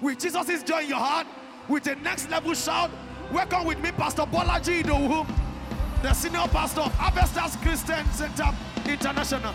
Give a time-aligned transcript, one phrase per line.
[0.00, 1.26] with Jesus' joy in your heart,
[1.68, 2.90] with a next level shout,
[3.32, 5.26] welcome with me, Pastor Bolaji Idowu,
[6.02, 8.54] the senior pastor of Harvesters Christian Center
[8.86, 9.52] International.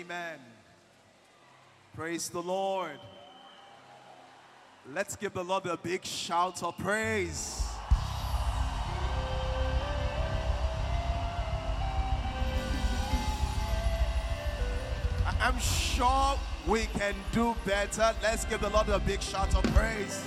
[0.00, 0.40] Amen.
[1.94, 2.98] Praise the Lord.
[4.92, 7.62] Let's give the Lord a big shout of praise.
[15.40, 18.16] I'm sure we can do better.
[18.20, 20.24] Let's give the Lord a big shout of praise.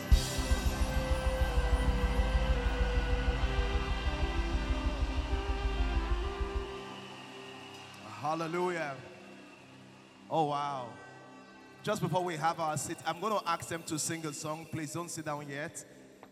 [8.21, 8.95] Hallelujah.
[10.29, 10.89] Oh, wow.
[11.83, 14.67] Just before we have our seat, I'm going to ask them to sing a song.
[14.69, 15.85] Please don't sit down yet.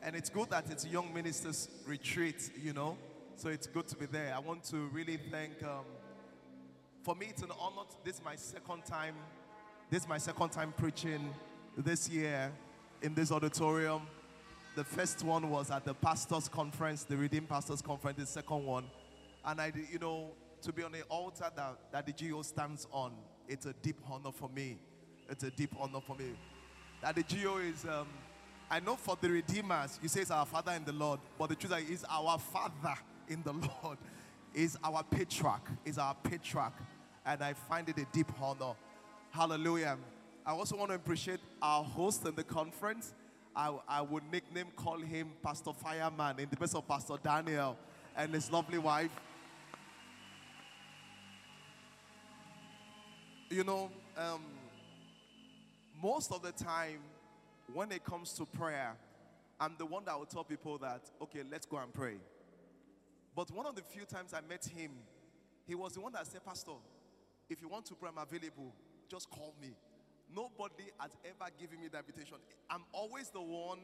[0.04, 2.98] And it's good that it's young ministers retreat, you know.
[3.38, 4.34] So it's good to be there.
[4.36, 5.86] I want to really thank, um,
[7.04, 7.84] for me, it's an honor.
[8.04, 9.16] This is my second time.
[9.90, 11.34] This is my second time preaching
[11.78, 12.52] this year
[13.02, 14.02] in this auditorium.
[14.76, 18.84] The first one was at the pastors' conference, the Redeemed Pastors' Conference, the second one.
[19.46, 20.32] And I, you know,
[20.64, 23.14] to be on the altar that, that the GO stands on,
[23.48, 24.78] it's a deep honor for me.
[25.30, 26.34] It's a deep honor for me.
[27.02, 28.08] That the GO is, um,
[28.70, 31.56] I know for the Redeemers, you say it's our Father in the Lord, but the
[31.56, 32.96] truth is, our Father
[33.28, 33.98] in the Lord.
[34.54, 36.74] Is our patriarch, is our patriarch.
[37.26, 38.74] And I find it a deep honor.
[39.32, 39.98] Hallelujah.
[40.46, 43.14] I also want to appreciate our host in the conference.
[43.54, 47.78] I, I would nickname call him Pastor Fireman in the place of Pastor Daniel
[48.16, 49.12] and his lovely wife.
[53.50, 54.42] You know, um,
[56.02, 56.98] most of the time
[57.72, 58.94] when it comes to prayer,
[59.60, 62.16] I'm the one that will tell people that, okay, let's go and pray.
[63.36, 64.92] But one of the few times I met him,
[65.68, 66.72] he was the one that said, Pastor,
[67.48, 68.74] if you want to pray, I'm available.
[69.10, 69.76] Just call me.
[70.36, 72.38] Nobody has ever given me the invitation.
[72.68, 73.80] I'm always the one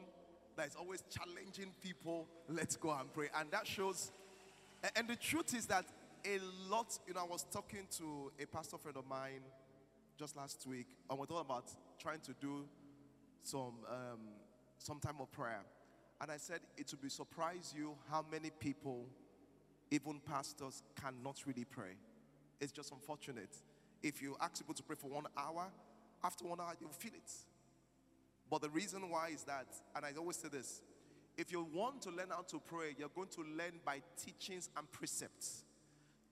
[0.56, 2.26] that is always challenging people.
[2.48, 3.28] Let's go and pray.
[3.38, 4.10] And that shows.
[4.96, 5.84] And the truth is that
[6.24, 6.38] a
[6.70, 9.40] lot, you know, I was talking to a pastor friend of mine
[10.18, 12.64] just last week, and we're talking about trying to do
[13.42, 14.20] some um,
[14.78, 15.62] some time of prayer.
[16.20, 19.06] And I said it would be surprise you how many people,
[19.90, 21.96] even pastors, cannot really pray.
[22.60, 23.56] It's just unfortunate.
[24.02, 25.66] If you ask people to pray for one hour,
[26.22, 27.32] after one hour, you'll feel it.
[28.48, 29.66] But the reason why is that,
[29.96, 30.82] and I always say this
[31.36, 34.90] if you want to learn how to pray, you're going to learn by teachings and
[34.92, 35.64] precepts.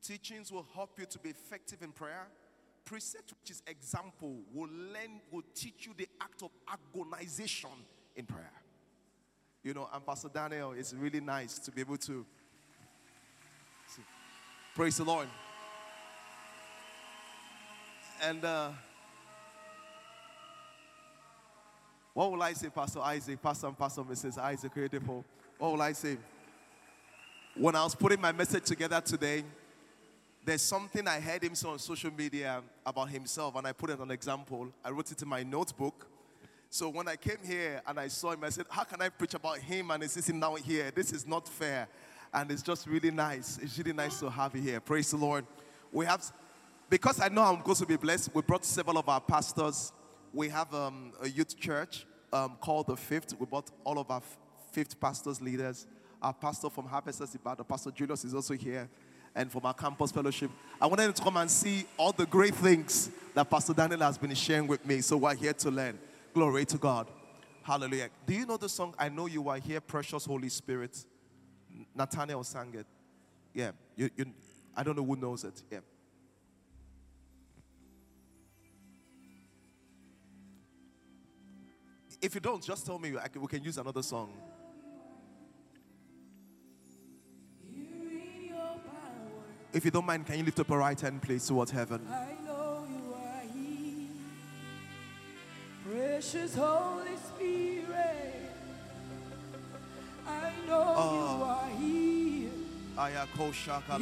[0.03, 2.27] Teachings will help you to be effective in prayer.
[2.85, 7.67] Precept, which is example, will learn, will teach you the act of agonization
[8.17, 8.53] in prayer.
[9.63, 12.25] You know, and Pastor Daniel, it's really nice to be able to
[13.87, 14.03] see.
[14.75, 15.29] praise the Lord.
[18.23, 18.71] And uh,
[22.15, 24.39] what will I say, Pastor Isaac, Pastor and Pastor Mrs.
[24.39, 25.25] Isaac, beautiful?
[25.59, 26.17] What will I say?
[27.55, 29.45] When I was putting my message together today,
[30.45, 34.01] there's something I heard him say on social media about himself, and I put it
[34.01, 34.69] on example.
[34.85, 36.07] I wrote it in my notebook.
[36.71, 39.35] So when I came here and I saw him, I said, How can I preach
[39.35, 40.91] about him and he's sitting down here?
[40.95, 41.89] This is not fair.
[42.33, 43.59] And it's just really nice.
[43.61, 44.81] It's really nice to have you here.
[44.81, 45.45] Praise the Lord.
[45.93, 46.23] We have,
[46.89, 49.93] because I know I'm going to be blessed, we brought several of our pastors.
[50.33, 53.35] We have um, a youth church um, called The Fifth.
[53.39, 54.23] We brought all of our
[54.71, 55.89] fifth pastors, leaders.
[56.23, 58.89] Our pastor from Harvest Ibadan, Pastor Julius, is also here.
[59.35, 60.51] And from our campus fellowship.
[60.81, 64.35] I wanted to come and see all the great things that Pastor Daniel has been
[64.35, 65.01] sharing with me.
[65.01, 65.99] So we're here to learn.
[66.35, 67.07] Glory to God.
[67.63, 68.09] Hallelujah.
[68.27, 71.05] Do you know the song, I Know You Are Here, Precious Holy Spirit?
[71.95, 72.87] Nathaniel sang it.
[73.55, 73.71] Yeah.
[73.97, 74.27] You, you,
[74.77, 75.63] I don't know who knows it.
[75.71, 75.79] Yeah.
[82.21, 83.13] If you don't, just tell me.
[83.33, 84.33] Can, we can use another song.
[89.73, 92.05] If you don't mind, can you lift up a right hand, please, towards heaven?
[92.11, 94.09] I know you are here,
[95.89, 98.51] precious Holy Spirit.
[100.27, 101.45] I know you oh.
[101.47, 102.51] are here,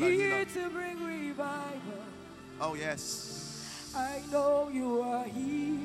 [0.08, 2.02] here to bring revival.
[2.60, 3.92] Oh, yes.
[3.94, 5.78] I know you are here.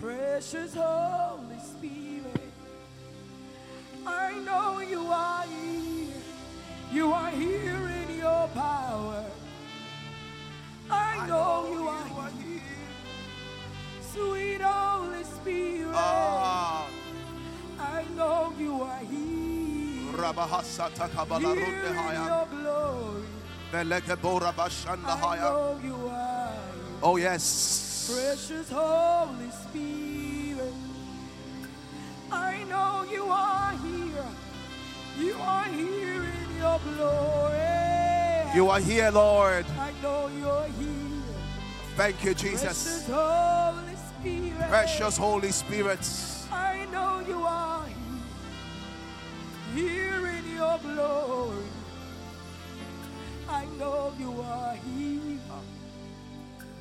[0.00, 2.52] Precious Holy Spirit.
[4.06, 6.14] I know you are here.
[6.90, 7.97] You are here
[8.54, 9.24] your power.
[10.90, 12.62] I know you are here.
[14.00, 15.92] Sweet Holy Spirit.
[15.94, 16.86] Ah,
[17.78, 20.12] I know you are here.
[20.12, 23.22] Rabahasata Here Kabalarunde in your glory.
[23.72, 25.40] Belekebora Bashanda I Haya.
[25.42, 27.02] know you are here.
[27.02, 28.10] Oh, yes.
[28.10, 30.72] Precious Holy Spirit,
[32.32, 34.24] I know you are here.
[35.18, 37.97] You are here in your glory.
[38.54, 39.66] You are here, Lord.
[39.78, 41.22] I know you're here.
[41.96, 43.06] Thank you, Precious Jesus.
[43.06, 44.68] Holy Spirit.
[44.68, 46.00] Precious Holy Spirit.
[46.50, 47.86] I know you are
[49.74, 49.84] here.
[49.84, 51.64] Here in your glory.
[53.50, 55.38] I know you are here.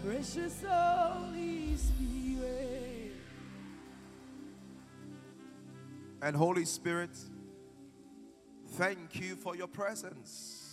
[0.05, 3.11] Precious Holy Spirit.
[6.21, 7.17] And Holy Spirit,
[8.69, 10.66] thank you for your presence.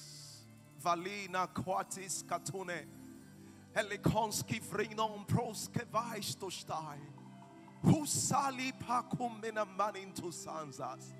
[0.85, 2.85] Valina quartis katune.
[3.75, 6.99] Helikonski vrinon proske vaistostai.
[7.85, 11.13] Husali pakumina manintu sanzas.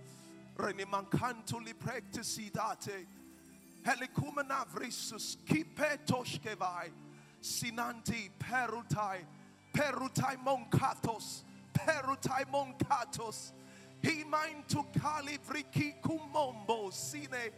[0.59, 3.07] Renimankantuli practicidate.
[3.87, 6.93] Helikumena vrisus kipetoshkevai.
[7.41, 9.27] Sinanti perutai.
[9.73, 11.45] Perutai monkatos.
[11.73, 13.53] Perutai monkatos.
[14.05, 17.53] Himain tu calivriki kumombo sine.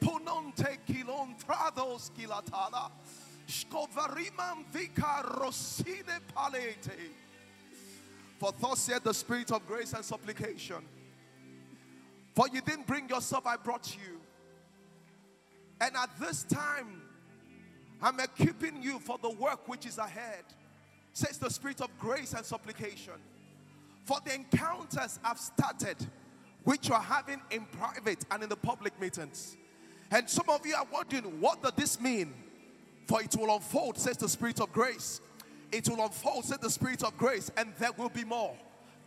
[0.00, 2.90] Kilon trados kilatala.
[4.72, 7.10] Vika rosine palete.
[8.38, 10.84] For thus said the Spirit of grace and supplication.
[12.34, 14.20] For you didn't bring yourself, I brought you.
[15.80, 17.02] And at this time,
[18.02, 20.44] I'm equipping you for the work which is ahead,
[21.12, 23.14] says the Spirit of grace and supplication.
[24.04, 25.96] For the encounters I've started,
[26.64, 29.56] which you're having in private and in the public meetings.
[30.10, 32.32] And some of you are wondering, what does this mean?
[33.06, 35.20] For it will unfold, says the Spirit of grace.
[35.72, 38.56] It will unfold, says the Spirit of grace, and there will be more.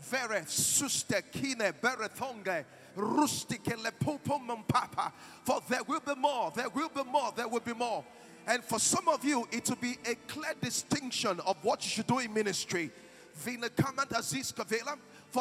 [0.01, 2.65] Vere suste kine berethonge
[2.97, 5.11] rustike lepopom papa.
[5.43, 8.03] For there will be more, there will be more, there will be more.
[8.47, 12.07] And for some of you, it will be a clear distinction of what you should
[12.07, 12.91] do in ministry.
[13.33, 13.51] For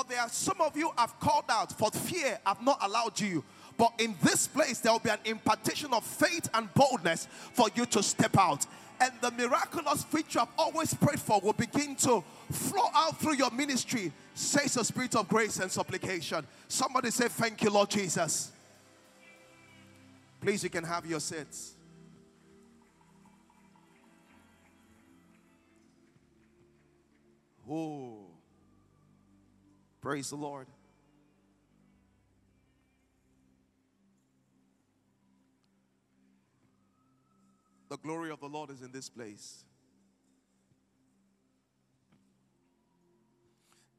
[0.08, 3.44] there are some of you I've called out for fear, I've not allowed you.
[3.78, 7.86] But in this place, there will be an impartation of faith and boldness for you
[7.86, 8.66] to step out.
[9.00, 13.52] And the miraculous which I've always prayed for will begin to flow out through your
[13.52, 16.44] ministry, says the Spirit of grace and supplication.
[16.66, 18.50] Somebody say, Thank you, Lord Jesus.
[20.40, 21.75] Please, you can have your seats.
[27.70, 28.26] Oh,
[30.00, 30.66] praise the Lord.
[37.88, 39.64] The glory of the Lord is in this place.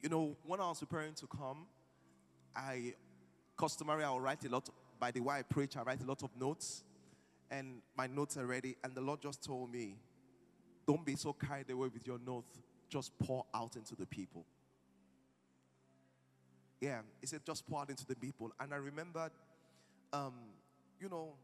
[0.02, 1.66] You know, when I was preparing to come,
[2.56, 2.94] I
[3.58, 4.70] customary I will write a lot.
[5.00, 6.84] By the way I preach, I write a lot of notes,
[7.50, 8.78] and my notes are ready.
[8.84, 9.98] And the Lord just told me,
[10.86, 12.60] "Don't be so carried away with your notes.
[12.90, 14.46] Just pour out into the people."
[16.80, 19.32] Yeah, He said, "Just pour out into the people." And I remembered,
[20.14, 20.54] um,
[21.00, 21.36] you know,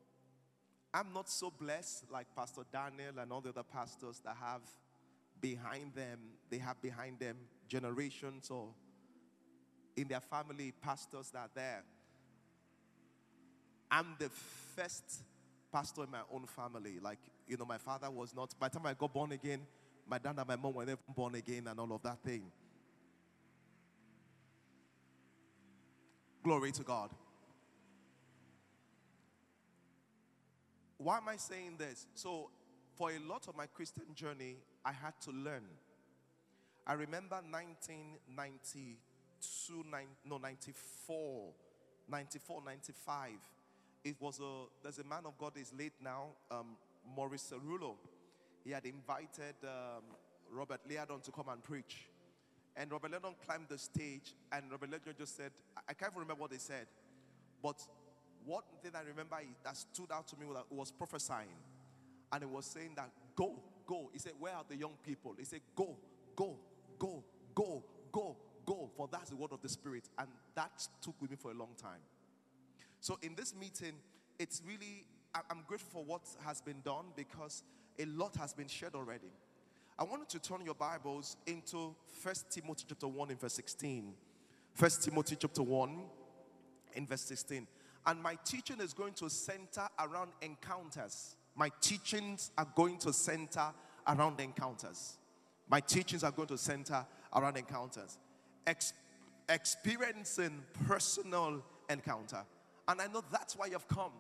[0.95, 4.61] I'm not so blessed like Pastor Daniel and all the other pastors that have
[5.41, 7.35] behind them, they have behind them
[7.67, 8.69] generations or
[9.97, 11.83] in their family pastors that are there.
[13.91, 15.23] I'm the first
[15.69, 16.99] pastor in my own family.
[17.01, 19.67] Like, you know, my father was not, by the time I got born again,
[20.07, 22.43] my dad and my mom were never born again and all of that thing.
[26.41, 27.09] Glory to God.
[30.97, 32.07] Why am I saying this?
[32.15, 32.49] So,
[32.95, 35.65] for a lot of my Christian journey, I had to learn.
[36.87, 41.51] I remember 1992, nine, no, 94,
[42.09, 43.31] 94, 95.
[44.05, 46.77] It was a, there's a man of God is late now, um,
[47.15, 47.95] Morris Cerullo.
[48.63, 50.03] He had invited um,
[50.49, 52.07] Robert Liardon to come and preach.
[52.77, 55.51] And Robert Liardon climbed the stage, and Robert Liardon just said,
[55.89, 56.87] I can't even remember what they said,
[57.61, 57.85] but
[58.45, 61.57] one thing I remember that stood out to me was, prophesying.
[62.31, 64.09] And it was saying that, go, go.
[64.13, 65.35] He said, Where are the young people?
[65.37, 65.95] He said, Go,
[66.35, 66.57] go,
[66.99, 67.23] go,
[67.53, 68.35] go, go,
[68.65, 68.89] go.
[68.95, 70.09] For that's the word of the Spirit.
[70.17, 72.01] And that took with me for a long time.
[72.99, 73.93] So in this meeting,
[74.39, 75.05] it's really,
[75.49, 77.63] I'm grateful for what has been done because
[77.99, 79.31] a lot has been shared already.
[79.97, 84.13] I wanted to turn your Bibles into 1 Timothy chapter 1 in verse 16.
[84.77, 86.03] 1 Timothy chapter 1
[86.95, 87.65] in verse 16.
[88.07, 91.35] And my teaching is going to center around encounters.
[91.55, 93.67] My teachings are going to center
[94.07, 95.17] around encounters.
[95.67, 98.17] My teachings are going to center around encounters.
[98.67, 98.93] Ex-
[99.49, 102.43] experiencing personal encounter.
[102.87, 104.11] And I know that's why you've come.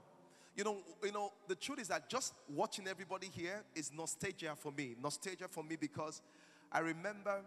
[0.55, 4.71] You know, you know, the truth is that just watching everybody here is nostalgia for
[4.71, 4.95] me.
[5.01, 6.21] Nostalgia for me because
[6.71, 7.41] I remember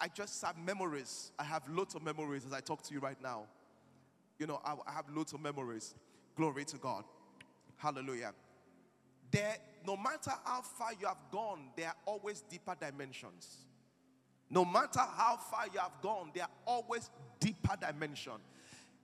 [0.00, 1.32] I just have memories.
[1.38, 3.46] I have lots of memories as I talk to you right now.
[4.38, 5.94] You know, I, I have lots of memories.
[6.36, 7.04] Glory to God.
[7.76, 8.32] Hallelujah.
[9.30, 13.58] There, no matter how far you have gone, there are always deeper dimensions.
[14.50, 18.40] No matter how far you have gone, there are always deeper dimensions.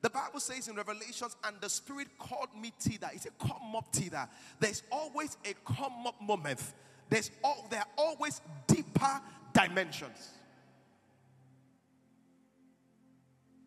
[0.00, 3.08] The Bible says in Revelations, and the Spirit called me thither.
[3.12, 4.28] He said, Come up thither.
[4.60, 6.62] There's always a come up moment.
[7.08, 9.20] There's all there are always deeper
[9.52, 10.30] dimensions.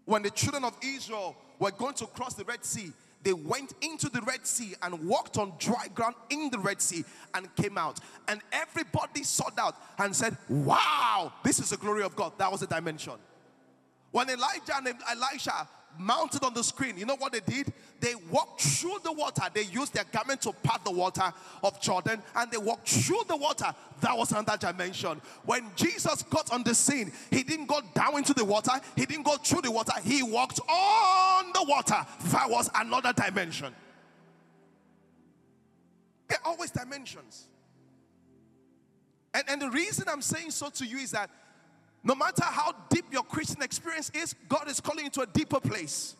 [0.06, 2.92] When the children of Israel were going to cross the Red Sea,
[3.24, 7.04] they went into the Red Sea and walked on dry ground in the Red Sea
[7.34, 8.00] and came out.
[8.28, 12.34] And everybody saw that and said, Wow, this is the glory of God.
[12.38, 13.14] That was a dimension.
[14.12, 15.68] When Elijah and Elisha
[16.00, 16.98] mounted on the screen.
[16.98, 17.74] You know what they did?
[18.00, 19.44] They walked through the water.
[19.54, 23.38] They used their garment to part the water of Jordan and they walked through the
[23.38, 23.74] water.
[24.02, 25.22] That was another dimension.
[25.46, 29.24] When Jesus got on the scene, he didn't go down into the water, he didn't
[29.24, 32.06] go through the water, he walked on the water.
[32.26, 33.74] That was another dimension.
[36.28, 37.48] There are always dimensions.
[39.34, 41.30] And, and the reason I'm saying so to you is that
[42.04, 45.60] no matter how deep your Christian experience is, God is calling you to a deeper
[45.60, 46.16] place.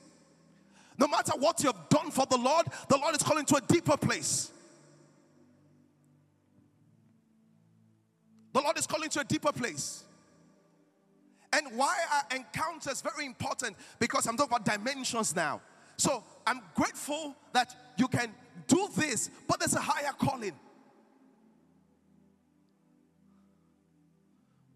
[0.98, 3.62] No matter what you have done for the Lord, the Lord is calling to a
[3.62, 4.52] deeper place.
[8.54, 10.04] The Lord is calling to a deeper place.
[11.54, 13.76] And why are encounters very important?
[14.00, 15.62] Because I'm talking about dimensions now.
[15.96, 18.34] So I'm grateful that you can
[18.68, 20.54] do this, but there's a higher calling.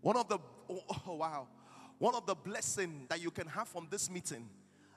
[0.02, 0.40] One of the
[0.72, 1.48] oh, oh wow.
[2.00, 4.50] One of the blessing that you can have from this meeting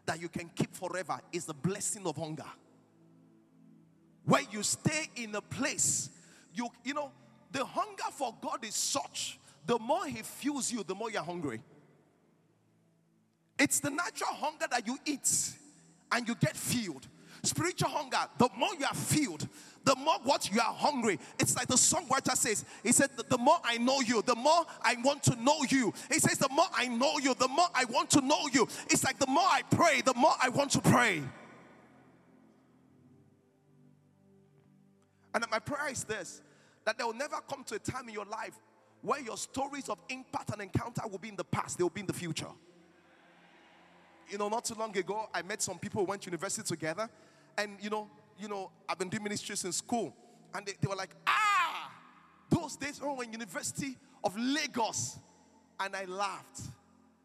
[0.06, 2.44] that you can keep forever is the blessing of hunger.
[4.24, 6.10] Where you stay in a place,
[6.54, 7.12] you you know,
[7.52, 11.62] the hunger for God is such, the more He fuels you, the more you're hungry.
[13.58, 15.52] It's the natural hunger that you eat
[16.10, 17.06] and you get filled.
[17.44, 19.46] Spiritual hunger, the more you are filled,
[19.84, 21.18] the more what you are hungry.
[21.38, 24.96] It's like the songwriter says, he said, the more I know you, the more I
[25.04, 25.92] want to know you.
[26.10, 28.66] He says, the more I know you, the more I want to know you.
[28.88, 31.22] It's like the more I pray, the more I want to pray.
[35.34, 36.40] And my prayer is this
[36.84, 38.58] that there will never come to a time in your life
[39.00, 42.00] where your stories of impact and encounter will be in the past, they will be
[42.00, 42.46] in the future.
[44.30, 47.08] You know, not too long ago, I met some people who went to university together,
[47.56, 50.14] and you know, you know, I've been doing ministries in school,
[50.54, 51.90] and they, they were like, ah,
[52.50, 55.18] those days when in University of Lagos.
[55.80, 56.60] And I laughed.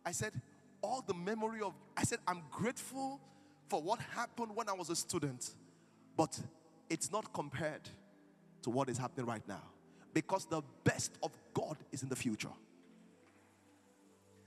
[0.05, 0.33] I said,
[0.81, 3.19] all the memory of, I said, I'm grateful
[3.67, 5.51] for what happened when I was a student,
[6.17, 6.39] but
[6.89, 7.87] it's not compared
[8.63, 9.61] to what is happening right now.
[10.13, 12.49] Because the best of God is in the future.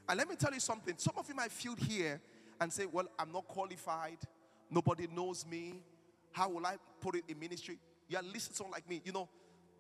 [0.09, 0.95] And let me tell you something.
[0.99, 2.21] Some of you might feel here
[2.61, 4.19] and say, Well, I'm not qualified.
[4.73, 5.75] Nobody knows me.
[6.33, 7.79] How will I put it in ministry?
[8.09, 9.03] You are listening to someone like me.
[9.05, 9.29] You know,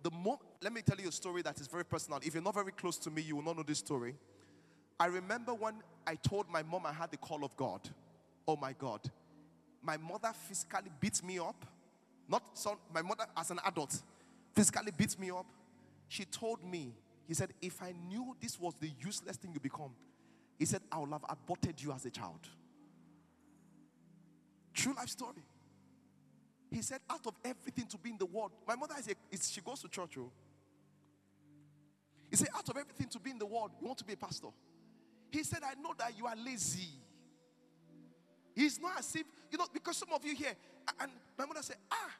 [0.02, 2.20] the more, let me tell you a story that is very personal.
[2.22, 4.14] If you're not very close to me, you will not know this story.
[5.00, 7.80] I remember when I told my mom I had the call of God.
[8.46, 9.00] Oh my God.
[9.82, 11.64] My mother physically beat me up.
[12.28, 14.00] Not so, my mother as an adult
[14.54, 15.46] physically beat me up.
[16.08, 16.92] She told me,
[17.26, 19.92] he said, if I knew this was the useless thing you become,
[20.58, 22.46] he said, I would have aborted you as a child.
[24.74, 25.42] True life story.
[26.70, 29.50] He said, out of everything to be in the world, my mother is, a, is
[29.50, 30.16] she goes to church.
[30.18, 30.30] Oh.
[32.30, 34.16] He said, out of everything to be in the world, you want to be a
[34.16, 34.48] pastor.
[35.30, 36.88] He said, I know that you are lazy.
[38.54, 40.54] He's not as if, you know, because some of you here,
[41.00, 42.10] and my mother said, ah,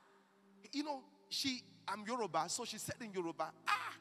[0.73, 3.93] you know, she, I'm Yoruba, so she said in Yoruba, ah,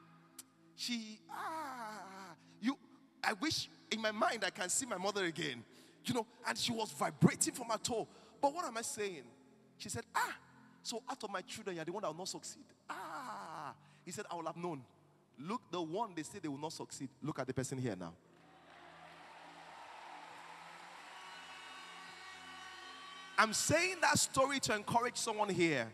[0.76, 2.78] she, ah, you,
[3.24, 5.64] I wish in my mind I can see my mother again,
[6.06, 8.08] you know, and she was vibrating from her toe.
[8.42, 9.24] But what am I saying?
[9.78, 10.36] She said, Ah,
[10.82, 12.64] so out of my children, you're the one that will not succeed.
[12.90, 14.82] Ah, he said, I will have known.
[15.40, 17.10] Look, the one they say they will not succeed.
[17.22, 18.14] Look at the person here now.
[23.38, 25.92] I'm saying that story to encourage someone here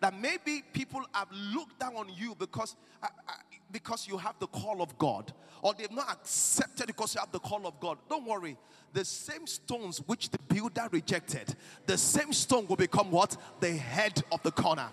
[0.00, 3.34] that maybe people have looked down on you because I, I,
[3.70, 5.32] because you have the call of God,
[5.62, 7.98] or they've not accepted because you have the call of God.
[8.08, 8.56] Don't worry.
[8.92, 11.54] The same stones which the builder rejected,
[11.86, 13.36] the same stone will become what?
[13.60, 14.88] The head of the corner.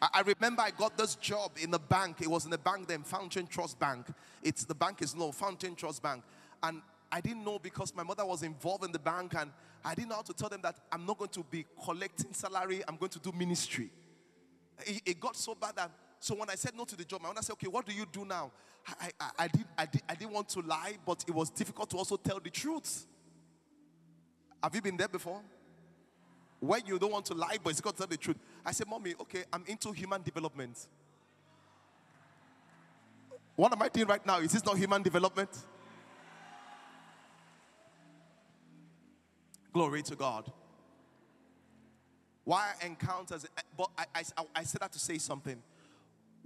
[0.00, 2.20] I, I remember I got this job in the bank.
[2.20, 4.06] It was in the bank then, Fountain Trust Bank.
[4.42, 6.22] It's the bank is no Fountain Trust Bank.
[6.62, 9.50] And I didn't know because my mother was involved in the bank and
[9.84, 12.82] I didn't know how to tell them that I'm not going to be collecting salary,
[12.88, 13.90] I'm going to do ministry.
[14.86, 15.90] It, it got so bad that
[16.24, 18.06] so when I said no to the job, my mother said, Okay, what do you
[18.10, 18.50] do now?
[18.88, 21.90] I, I, I, did, I, did, I didn't want to lie, but it was difficult
[21.90, 23.06] to also tell the truth.
[24.62, 25.42] Have you been there before?
[26.60, 28.38] Where you don't want to lie, but it's got to tell the truth.
[28.64, 30.86] I said, Mommy, okay, I'm into human development.
[33.54, 34.38] What am I doing right now?
[34.38, 35.50] Is this not human development?
[39.74, 40.50] Glory to God.
[42.44, 43.44] Why encounters?
[43.76, 44.22] But I, I,
[44.56, 45.62] I said that to say something.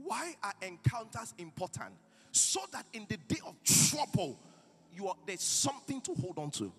[0.03, 1.95] Why are encounters important?
[2.33, 4.39] So that in the day of trouble,
[4.95, 6.73] you are, there's something to hold on to.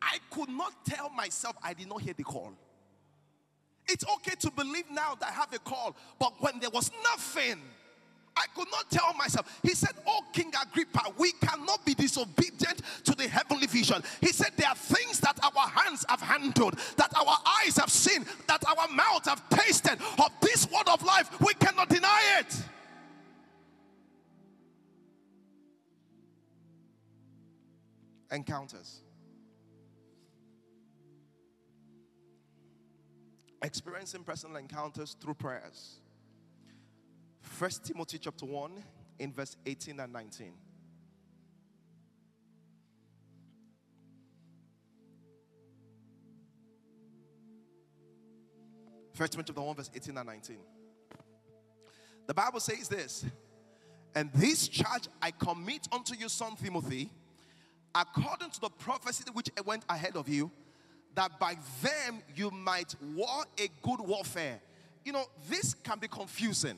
[0.00, 2.52] I could not tell myself I did not hear the call.
[3.88, 7.60] It's okay to believe now that I have a call, but when there was nothing,
[8.40, 9.60] I could not tell myself.
[9.62, 14.02] He said, Oh, King Agrippa, we cannot be disobedient to the heavenly vision.
[14.20, 18.24] He said, There are things that our hands have handled, that our eyes have seen,
[18.46, 21.38] that our mouths have tasted of this word of life.
[21.40, 22.56] We cannot deny it.
[28.32, 29.02] Encounters.
[33.62, 36.00] Experiencing personal encounters through prayers.
[37.40, 38.72] First Timothy chapter 1
[39.18, 40.52] in verse 18 and 19.
[49.14, 50.56] First Timothy chapter 1 verse 18 and 19.
[52.26, 53.26] The Bible says this,
[54.14, 57.10] and this charge I commit unto you, son Timothy,
[57.94, 60.50] according to the prophecy which went ahead of you,
[61.14, 64.60] that by them you might war a good warfare.
[65.04, 66.76] You know, this can be confusing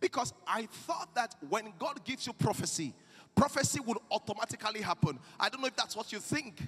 [0.00, 2.94] because I thought that when God gives you prophecy,
[3.34, 5.18] prophecy would automatically happen.
[5.38, 6.62] I don't know if that's what you think.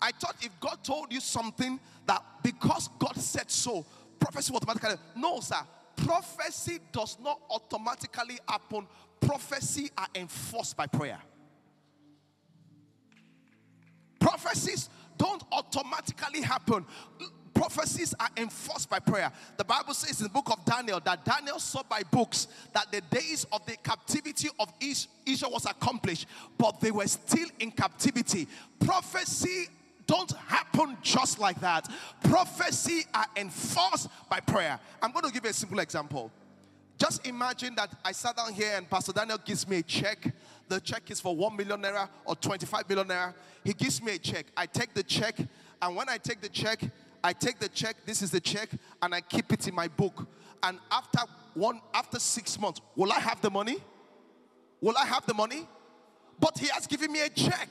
[0.00, 3.84] I thought if God told you something that because God said so,
[4.18, 4.96] prophecy automatically.
[5.16, 5.60] No, sir.
[5.96, 8.86] Prophecy does not automatically happen.
[9.20, 11.20] Prophecy are enforced by prayer.
[14.18, 16.84] Prophecies don't automatically happen
[17.62, 19.30] prophecies are enforced by prayer.
[19.56, 23.00] The Bible says in the book of Daniel that Daniel saw by books that the
[23.02, 24.72] days of the captivity of
[25.24, 26.26] Israel was accomplished,
[26.58, 28.48] but they were still in captivity.
[28.84, 29.68] Prophecy
[30.08, 31.88] don't happen just like that.
[32.24, 34.80] Prophecy are enforced by prayer.
[35.00, 36.32] I'm going to give you a simple example.
[36.98, 40.32] Just imagine that I sat down here and Pastor Daniel gives me a check.
[40.68, 43.34] The check is for 1 million naira or 25 million naira.
[43.62, 44.46] He gives me a check.
[44.56, 45.36] I take the check,
[45.80, 46.80] and when I take the check,
[47.24, 48.68] I take the check, this is the check,
[49.00, 50.26] and I keep it in my book.
[50.62, 51.20] And after
[51.54, 53.78] one, after six months, will I have the money?
[54.80, 55.68] Will I have the money?
[56.40, 57.68] But he has given me a check.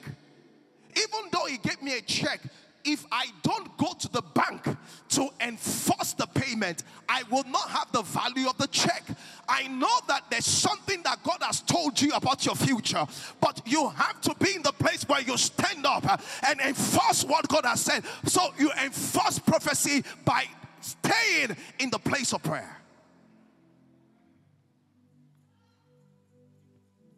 [0.95, 2.41] Even though he gave me a check,
[2.83, 4.63] if I don't go to the bank
[5.09, 9.03] to enforce the payment, I will not have the value of the check.
[9.47, 13.05] I know that there's something that God has told you about your future,
[13.39, 17.47] but you have to be in the place where you stand up and enforce what
[17.47, 18.03] God has said.
[18.25, 20.45] So you enforce prophecy by
[20.81, 22.77] staying in the place of prayer.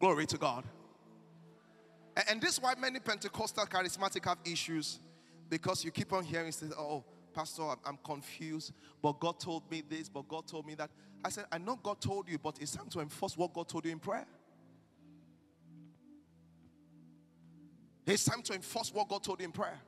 [0.00, 0.64] Glory to God.
[2.28, 5.00] And this is why many Pentecostal charismatic have issues
[5.54, 10.08] because you keep on hearing, say, oh, Pastor, I'm confused, but God told me this,
[10.08, 10.90] but God told me that.
[11.24, 13.84] I said, I know God told you, but it's time to enforce what God told
[13.84, 14.26] you in prayer.
[18.04, 19.78] It's time to enforce what God told you in prayer.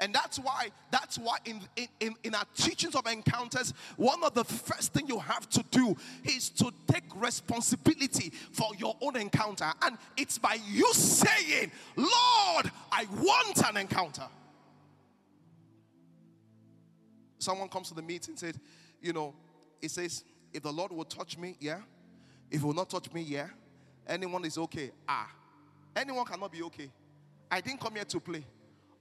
[0.00, 1.60] And that's why, that's why in,
[2.00, 5.96] in, in our teachings of encounters, one of the first thing you have to do
[6.24, 9.72] is to take responsibility for your own encounter.
[9.82, 14.26] And it's by you saying, Lord, I want an encounter.
[17.46, 18.58] Someone comes to the meeting said,
[19.00, 19.32] you know,
[19.80, 21.78] it says, if the Lord will touch me, yeah.
[22.50, 23.46] If he will not touch me, yeah.
[24.04, 24.90] Anyone is okay.
[25.08, 25.30] Ah.
[25.94, 26.90] Anyone cannot be okay.
[27.48, 28.44] I didn't come here to play.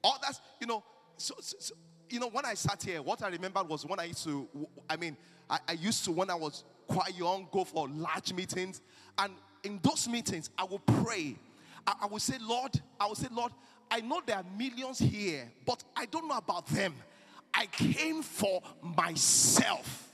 [0.03, 0.83] All that's, you know,
[1.17, 1.73] so, so, so,
[2.07, 4.47] you know, when I sat here, what I remembered was when I used to,
[4.87, 5.17] I mean,
[5.49, 8.79] I, I used to, when I was quite young, go for large meetings.
[9.17, 11.35] And in those meetings, I will pray.
[11.87, 13.53] I, I will say, Lord, I will say, Lord,
[13.89, 16.93] I know there are millions here, but I don't know about them.
[17.65, 20.13] I came for myself.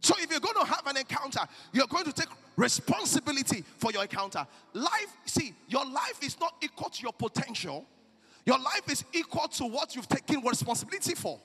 [0.00, 1.40] So if you're going to have an encounter,
[1.72, 4.46] you're going to take responsibility for your encounter.
[4.72, 7.84] Life, see, your life is not equal to your potential.
[8.44, 11.40] Your life is equal to what you've taken responsibility for.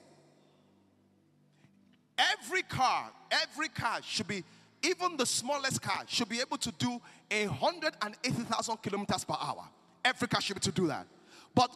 [2.16, 4.44] Every car, every car should be
[4.82, 9.64] even the smallest car, should be able to do 180,000 kilometers per hour.
[10.04, 11.06] Every car should be able to do that.
[11.54, 11.70] But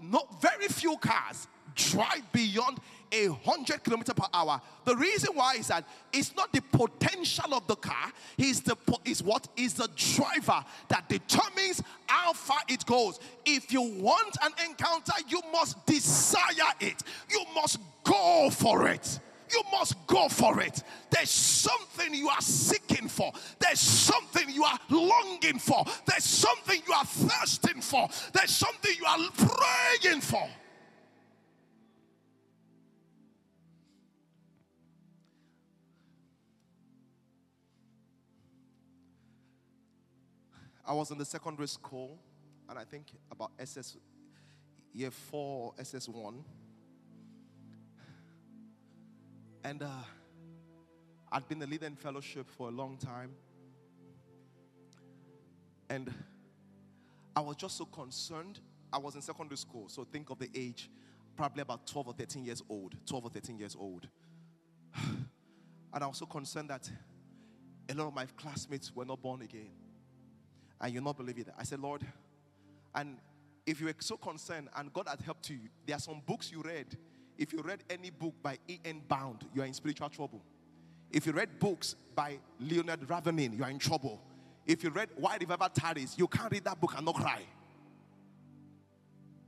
[0.00, 2.78] not very few cars drive beyond
[3.12, 4.60] a hundred kilometers per hour.
[4.84, 9.22] The reason why is that it's not the potential of the car, it's the is
[9.22, 13.18] what is the driver that determines how far it goes.
[13.46, 17.02] If you want an encounter, you must desire it.
[17.30, 19.20] You must go for it.
[19.50, 20.82] You must go for it.
[21.10, 23.32] There's something you are seeking for.
[23.58, 25.84] There's something you are longing for.
[26.06, 28.08] There's something you are thirsting for.
[28.32, 30.48] There's something you are praying for.
[40.86, 42.18] I was in the secondary school,
[42.66, 43.98] and I think about SS
[44.94, 46.42] year four, SS one.
[49.64, 49.88] And uh,
[51.32, 53.30] I'd been the leader in fellowship for a long time.
[55.90, 56.12] And
[57.34, 58.60] I was just so concerned.
[58.92, 60.90] I was in secondary school, so think of the age,
[61.36, 62.94] probably about 12 or 13 years old.
[63.06, 64.08] 12 or 13 years old.
[65.90, 66.88] And I was so concerned that
[67.88, 69.70] a lot of my classmates were not born again.
[70.78, 71.48] And you'll not believe it.
[71.58, 72.04] I said, Lord,
[72.94, 73.16] and
[73.66, 76.60] if you were so concerned and God had helped you, there are some books you
[76.60, 76.94] read
[77.38, 79.00] if you read any book by E.M.
[79.08, 80.42] Bound, you are in spiritual trouble.
[81.10, 84.20] If you read books by Leonard Ravenhill, you are in trouble.
[84.66, 87.40] If you read Why Revival Tarries, you can't read that book and not cry.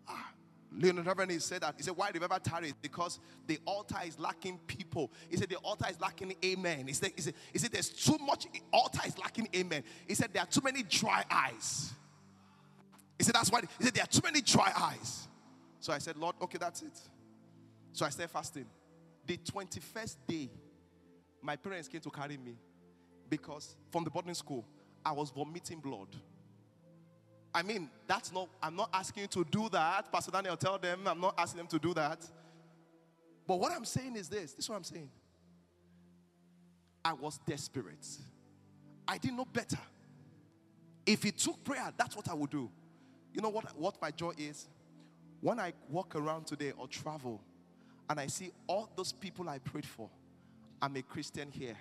[0.08, 0.30] Ah,
[0.78, 1.74] Leonard Ravenhill said that.
[1.76, 2.74] He said, Why Revival Tarries?
[2.80, 5.10] Because the altar is lacking people.
[5.28, 6.86] He said, The altar is lacking amen.
[6.86, 9.82] He said, he said, he said There's too much, altar is lacking amen.
[10.06, 11.92] He said, There are too many dry eyes.
[13.18, 13.60] He said, That's why.
[13.78, 15.26] He said, There are too many dry eyes.
[15.80, 16.98] So I said, Lord, okay, that's it.
[17.92, 18.66] So I started fasting.
[19.26, 20.50] The 21st day,
[21.42, 22.56] my parents came to carry me
[23.28, 24.64] because from the boarding school,
[25.04, 26.08] I was vomiting blood.
[27.54, 30.10] I mean, that's not, I'm not asking you to do that.
[30.12, 32.24] Pastor Daniel, tell them I'm not asking them to do that.
[33.46, 35.10] But what I'm saying is this this is what I'm saying.
[37.04, 38.06] I was desperate.
[39.08, 39.78] I didn't know better.
[41.06, 42.70] If it took prayer, that's what I would do.
[43.32, 44.68] You know what, what my joy is?
[45.40, 47.40] When I walk around today or travel,
[48.10, 50.10] and I see all those people I prayed for.
[50.82, 51.76] I'm a Christian here,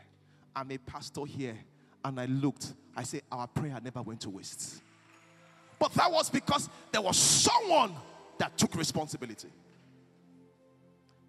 [0.56, 1.58] I'm a pastor here,
[2.06, 4.84] and I looked, I say, Our prayer never went to waste.
[5.80, 7.96] But that was because there was someone
[8.38, 9.48] that took responsibility.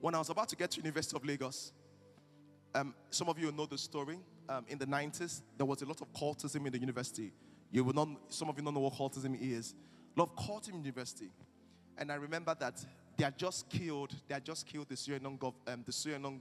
[0.01, 1.73] When I was about to get to University of Lagos,
[2.75, 4.19] um, some of you know the story.
[4.49, 7.33] Um, in the 90s, there was a lot of cultism in the university.
[7.71, 9.75] You will not, some of you don't know what cultism is.
[10.17, 11.31] A lot of cultism in university.
[11.97, 12.85] And I remember that
[13.21, 16.41] they had just killed, they had just killed the Suriname, gov, um, the Suriname,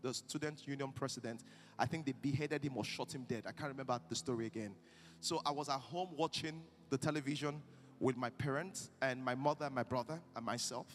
[0.00, 1.42] the student union president.
[1.78, 3.42] I think they beheaded him or shot him dead.
[3.46, 4.74] I can't remember the story again.
[5.20, 7.60] So I was at home watching the television
[8.00, 10.86] with my parents and my mother and my brother and myself.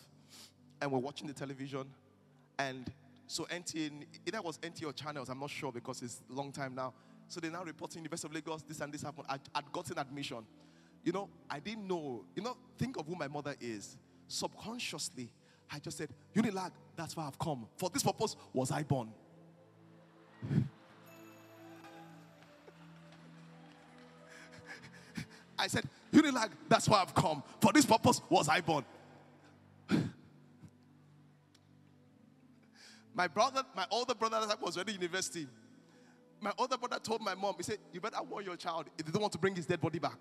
[0.81, 1.85] And we're watching the television.
[2.57, 2.91] And
[3.27, 3.91] so NTA,
[4.25, 6.95] either was NTA or channels, I'm not sure because it's a long time now.
[7.27, 9.27] So they're now reporting University of Lagos, this and this happened.
[9.29, 10.47] I, I'd gotten admission.
[11.03, 12.25] You know, I didn't know.
[12.35, 13.97] You know, think of who my mother is
[14.31, 15.29] subconsciously,
[15.71, 17.67] I just said, Unilag, that's why I've come.
[17.77, 19.09] For this purpose was I born.
[25.57, 27.43] I said, Unilag, that's why I've come.
[27.61, 28.83] For this purpose was I born.
[33.13, 35.47] my brother, my older brother was already university.
[36.39, 39.11] My older brother told my mom, he said, You better warn your child if they
[39.11, 40.17] don't want to bring his dead body back.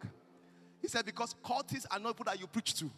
[0.82, 2.90] He said, Because cultists are not people that you preach to.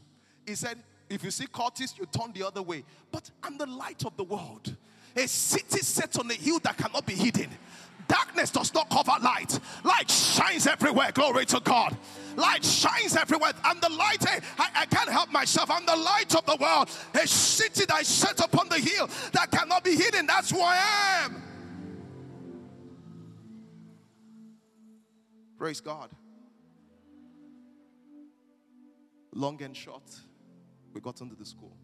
[0.44, 2.84] He said, if you see cultists, you turn the other way.
[3.10, 4.74] But I'm the light of the world.
[5.16, 7.48] A city set on a hill that cannot be hidden.
[8.08, 9.58] Darkness does not cover light.
[9.84, 11.12] Light shines everywhere.
[11.12, 11.96] Glory to God.
[12.36, 13.52] Light shines everywhere.
[13.62, 14.26] I'm the light.
[14.26, 15.70] Eh, I, I can't help myself.
[15.70, 16.90] I'm the light of the world.
[17.14, 20.26] A city that is set upon the hill that cannot be hidden.
[20.26, 21.42] That's who I am.
[25.56, 26.10] Praise God.
[29.34, 30.02] Long and short
[30.92, 31.76] we got into the school.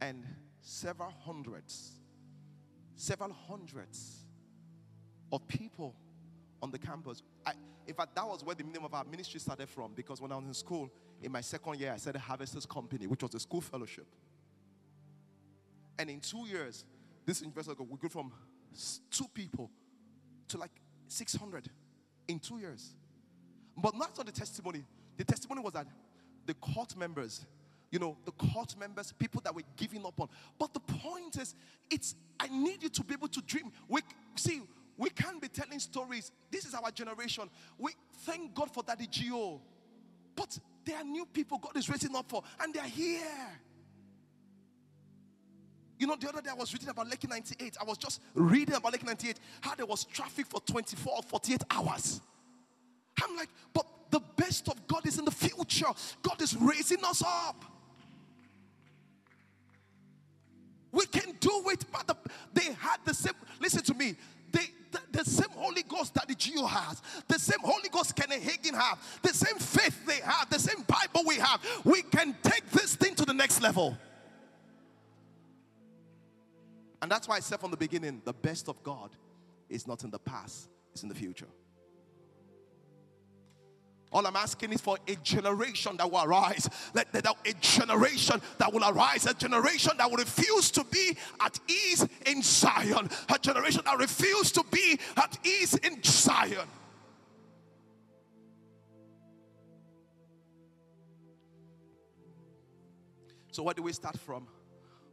[0.00, 0.24] And
[0.60, 1.92] several hundreds,
[2.94, 4.26] several hundreds
[5.32, 5.94] of people
[6.62, 7.22] on the campus.
[7.44, 7.52] I,
[7.86, 10.36] in fact, that was where the name of our ministry started from because when I
[10.36, 10.90] was in school,
[11.22, 14.06] in my second year, I started Harvesters Company, which was a school fellowship.
[15.98, 16.84] And in two years,
[17.24, 18.32] this university, we grew from
[19.10, 19.70] two people
[20.48, 20.70] to like
[21.08, 21.70] 600
[22.28, 22.94] in two years.
[23.76, 24.84] But not on the testimony.
[25.16, 25.86] The testimony was that
[26.46, 27.44] the court members,
[27.90, 30.28] you know, the court members, people that were giving up on.
[30.58, 31.54] But the point is,
[31.90, 33.72] it's I need you to be able to dream.
[33.88, 34.00] We
[34.36, 34.62] see,
[34.96, 36.30] we can't be telling stories.
[36.50, 37.50] This is our generation.
[37.78, 37.92] We
[38.24, 39.60] thank God for Daddy GO.
[40.34, 43.60] But there are new people God is raising up for, and they're here.
[45.98, 47.76] You know, the other day I was reading about Lekki 98.
[47.80, 51.62] I was just reading about Lekki 98, how there was traffic for 24 or 48
[51.70, 52.20] hours.
[53.22, 55.88] I'm like, but the best of God is in the future.
[56.22, 57.66] God is raising us up.
[60.90, 62.16] We can do it, but the,
[62.54, 63.34] they had the same.
[63.60, 64.16] Listen to me.
[64.52, 68.42] They, the, the same Holy Ghost that the GO has, the same Holy Ghost Kenneth
[68.42, 71.60] Hagin have, the same faith they have, the same Bible we have.
[71.84, 73.98] We can take this thing to the next level.
[77.02, 79.10] And that's why I said from the beginning the best of God
[79.68, 81.48] is not in the past, it's in the future.
[84.12, 86.68] All I'm asking is for a generation that will arise.
[86.94, 91.58] Let that a generation that will arise, a generation that will refuse to be at
[91.68, 96.68] ease in Zion, a generation that refuse to be at ease in Zion.
[103.50, 104.46] So, where do we start from?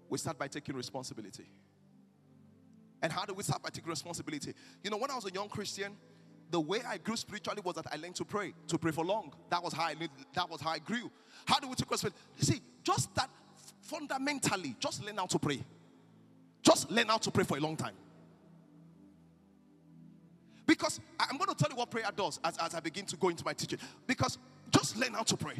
[0.10, 1.49] We start by taking responsibility.
[3.01, 4.53] And how do we start by taking responsibility?
[4.84, 5.95] You know, when I was a young Christian,
[6.53, 9.33] the way I grew spiritually was that I learned to pray, to pray for long.
[9.49, 9.95] That was how I
[10.35, 11.11] that was how I grew.
[11.45, 12.19] How do we take responsibility?
[12.37, 13.27] You see, just that
[13.81, 15.63] fundamentally, just learn how to pray.
[16.61, 17.95] Just learn how to pray for a long time.
[20.67, 23.29] Because I'm going to tell you what prayer does as, as I begin to go
[23.29, 23.79] into my teaching.
[24.05, 24.37] Because
[24.69, 25.55] just learn how to pray.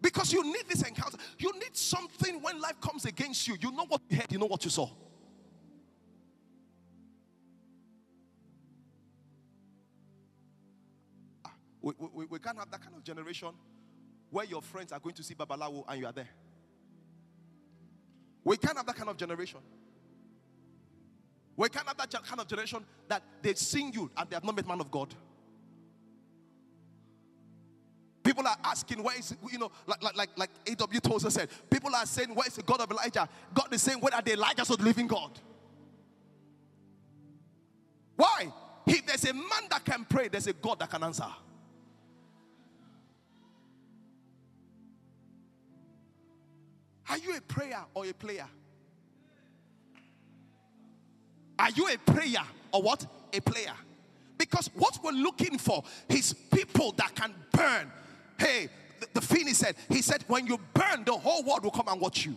[0.00, 1.18] Because you need this encounter.
[1.40, 3.56] You need something when life comes against you.
[3.60, 4.88] You know what you heard, you know what you saw.
[11.82, 13.50] We, we, we can't have that kind of generation
[14.30, 16.28] where your friends are going to see Babalawo and you are there.
[18.44, 19.60] We can't have that kind of generation.
[21.56, 24.56] We can't have that kind of generation that they've seen you and they have not
[24.56, 25.14] met man of God.
[28.22, 31.00] People are asking, where is, you know, like, like, like, like A.W.
[31.00, 33.28] Tozer said, people are saying, where is the God of Elijah?
[33.52, 35.38] God is saying, where are the Elijahs of the living God?
[38.16, 38.52] Why?
[38.86, 41.26] If there's a man that can pray, there's a God that can answer.
[47.12, 48.46] Are you a prayer or a player?
[51.58, 53.04] Are you a prayer or what?
[53.34, 53.74] A player.
[54.38, 57.92] Because what we're looking for is people that can burn.
[58.38, 61.86] Hey, the, the Finney said, he said, when you burn, the whole world will come
[61.88, 62.34] and watch you.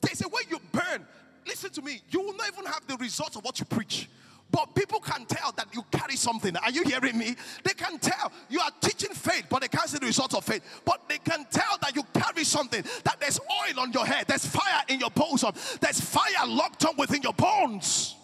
[0.00, 1.06] They say, when you burn,
[1.46, 4.08] listen to me, you will not even have the results of what you preach.
[4.50, 6.56] But people can tell that you carry something.
[6.56, 7.36] Are you hearing me?
[7.64, 10.62] They can tell you are teaching faith, but they can't see the results of faith.
[10.84, 14.46] But they can tell that you carry something, that there's oil on your head, there's
[14.46, 18.14] fire in your bosom, there's fire locked up within your bones.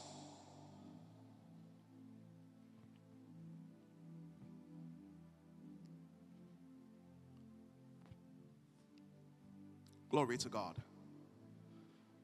[10.09, 10.77] Glory to God.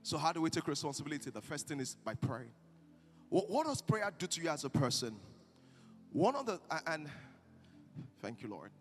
[0.04, 1.30] So, how do we take responsibility?
[1.30, 2.52] The first thing is by praying.
[3.30, 5.14] What, does prayer do to you as a person?
[6.12, 7.08] One of the, and
[8.20, 8.72] thank you, Lord.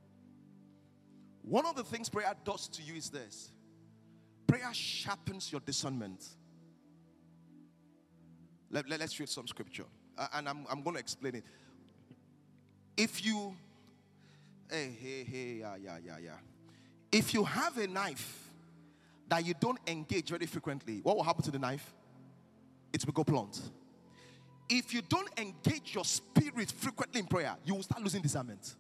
[1.44, 3.52] One of the things prayer does to you is this
[4.48, 6.26] prayer sharpens your discernment.
[8.72, 9.86] Let, let, us read some scripture,
[10.18, 11.44] uh, and I'm, I'm going to explain it.
[12.98, 13.56] If you,
[14.70, 16.32] hey, hey, hey, yeah, yeah, yeah, yeah.
[17.12, 18.50] If you have a knife
[19.28, 21.94] that you don't engage very frequently, what will happen to the knife?
[22.92, 23.62] It will go blunt.
[24.70, 28.76] If you don't engage your spirit frequently in prayer, you will start losing discernment.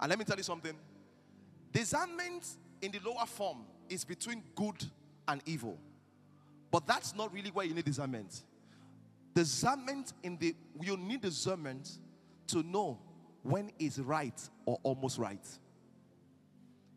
[0.00, 0.74] And let me tell you something
[1.72, 2.46] discernment
[2.80, 3.58] in the lower form
[3.88, 4.84] is between good
[5.28, 5.78] and evil.
[6.70, 8.42] But that's not really where you need discernment.
[9.34, 11.98] Discernment in the you need discernment
[12.48, 12.98] to know
[13.42, 15.46] when is right or almost right.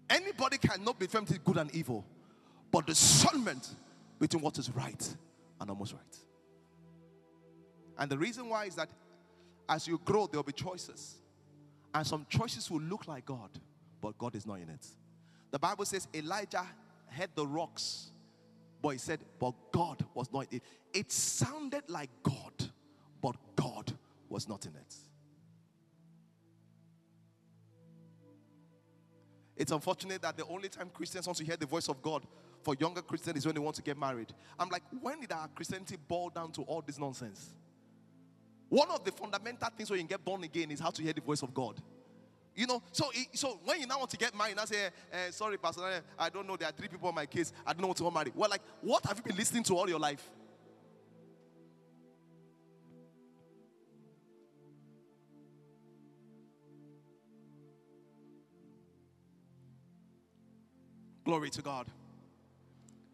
[0.10, 2.06] Anybody cannot be between good and evil,
[2.72, 3.76] but discernment
[4.20, 5.16] between what is right
[5.60, 6.18] and almost right.
[7.98, 8.90] And the reason why is that
[9.70, 11.16] as you grow, there will be choices.
[11.94, 13.50] And some choices will look like God,
[14.02, 14.86] but God is not in it.
[15.52, 16.66] The Bible says Elijah
[17.08, 18.12] had the rocks,
[18.82, 20.64] but he said, but God was not in it.
[20.94, 22.72] It sounded like God,
[23.22, 23.94] but God
[24.30, 24.96] was not in it.
[29.56, 32.26] It's unfortunate that the only time Christians want to hear the voice of God
[32.64, 34.34] for younger Christians is when they want to get married.
[34.60, 37.54] I'm like, when did our Christianity boil down to all this nonsense?
[38.74, 41.22] One of the fundamental things when you get born again is how to hear the
[41.22, 41.80] voice of God.
[42.56, 45.60] You know, so so when you now want to get married, I say, eh, "Sorry,
[45.60, 46.58] Pastor, I don't know.
[46.58, 47.54] There are three people in my case.
[47.68, 49.88] I don't know what to married." Well, like, what have you been listening to all
[49.88, 50.28] your life?
[61.24, 61.86] Glory to God.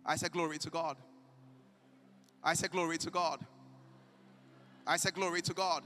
[0.05, 0.95] I said, Glory to God.
[2.41, 3.45] I said, Glory to God.
[4.89, 5.83] I said, Glory to God.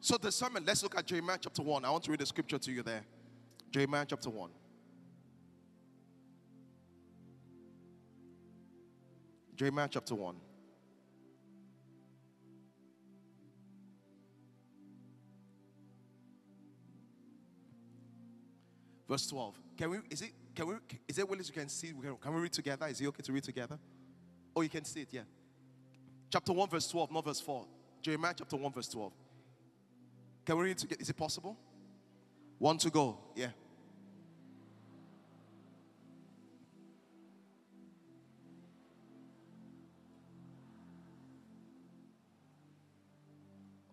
[0.00, 1.84] So, the sermon, let's look at Jeremiah chapter 1.
[1.84, 3.04] I want to read the scripture to you there.
[3.70, 4.50] Jeremiah chapter 1.
[9.54, 10.34] Jeremiah chapter 1.
[19.08, 19.60] Verse 12.
[19.78, 20.74] Can we, is it, can we,
[21.06, 21.92] is it willing you can see?
[22.20, 22.86] Can we read together?
[22.88, 23.78] Is it okay to read together?
[24.56, 25.22] Oh, you can see it, yeah.
[26.34, 27.64] Chapter 1, verse 12, not verse 4.
[28.02, 29.12] Jeremiah chapter 1, verse 12.
[30.44, 31.00] Can we read together?
[31.00, 31.56] Is it possible?
[32.58, 33.50] One to go, yeah.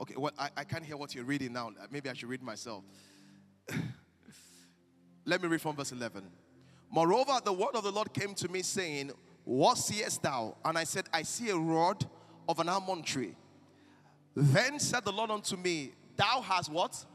[0.01, 1.69] Okay, well, I, I can't hear what you're reading now.
[1.91, 2.83] Maybe I should read myself.
[5.25, 6.23] Let me read from verse 11.
[6.89, 9.11] Moreover, the word of the Lord came to me, saying,
[9.43, 10.57] What seest thou?
[10.65, 12.03] And I said, I see a rod
[12.47, 13.35] of an almond tree.
[14.35, 17.05] Then said the Lord unto me, Thou hast what?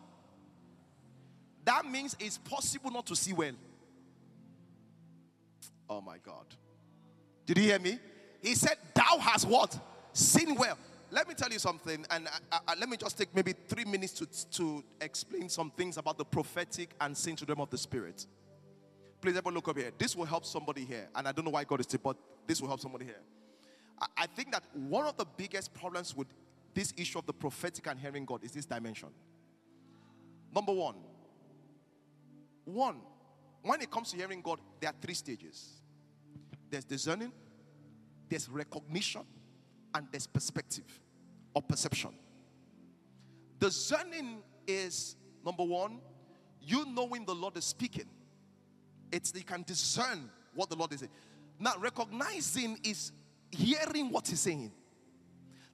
[1.64, 3.54] That means it's possible not to see well.
[5.88, 6.46] Oh my God.
[7.44, 7.98] Did you hear me?
[8.42, 9.78] He said, Thou hast what?
[10.12, 10.78] Seen well
[11.10, 14.12] let me tell you something, and I, I, let me just take maybe three minutes
[14.14, 14.26] to,
[14.58, 18.26] to explain some things about the prophetic and seeing to them of the Spirit.
[19.20, 19.90] Please, everyone, look up here.
[19.96, 22.60] This will help somebody here, and I don't know why God is still, but this
[22.60, 23.20] will help somebody here.
[24.16, 26.28] I, think that one of the biggest problems with
[26.74, 29.08] this issue of the prophetic and hearing God is this dimension.
[30.54, 30.96] Number one,
[32.64, 32.96] one,
[33.62, 35.80] when it comes to hearing God, there are three stages
[36.68, 37.32] there's discerning,
[38.28, 39.22] there's recognition,
[39.94, 41.00] and there's perspective
[41.54, 42.10] or perception.
[43.58, 46.00] Discerning is number one,
[46.60, 48.06] you knowing the Lord is speaking.
[49.12, 51.12] It's you can discern what the Lord is saying.
[51.58, 53.12] Now, recognizing is
[53.50, 54.72] hearing what He's saying.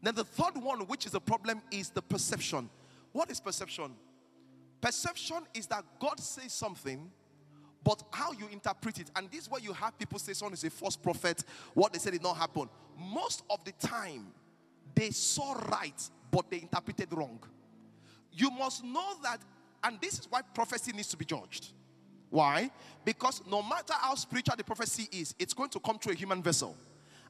[0.02, 2.68] Then the third one, which is a problem, is the perception.
[3.12, 3.92] What is perception?
[4.80, 7.10] Perception is that God says something,
[7.84, 9.10] but how you interpret it.
[9.14, 11.98] And this is where you have people say someone is a false prophet, what they
[12.00, 12.68] said did not happen.
[12.98, 14.26] Most of the time,
[14.94, 17.38] they saw right, but they interpreted wrong.
[18.32, 19.40] You must know that,
[19.84, 21.72] and this is why prophecy needs to be judged.
[22.30, 22.70] Why?
[23.04, 26.42] Because no matter how spiritual the prophecy is, it's going to come through a human
[26.42, 26.76] vessel.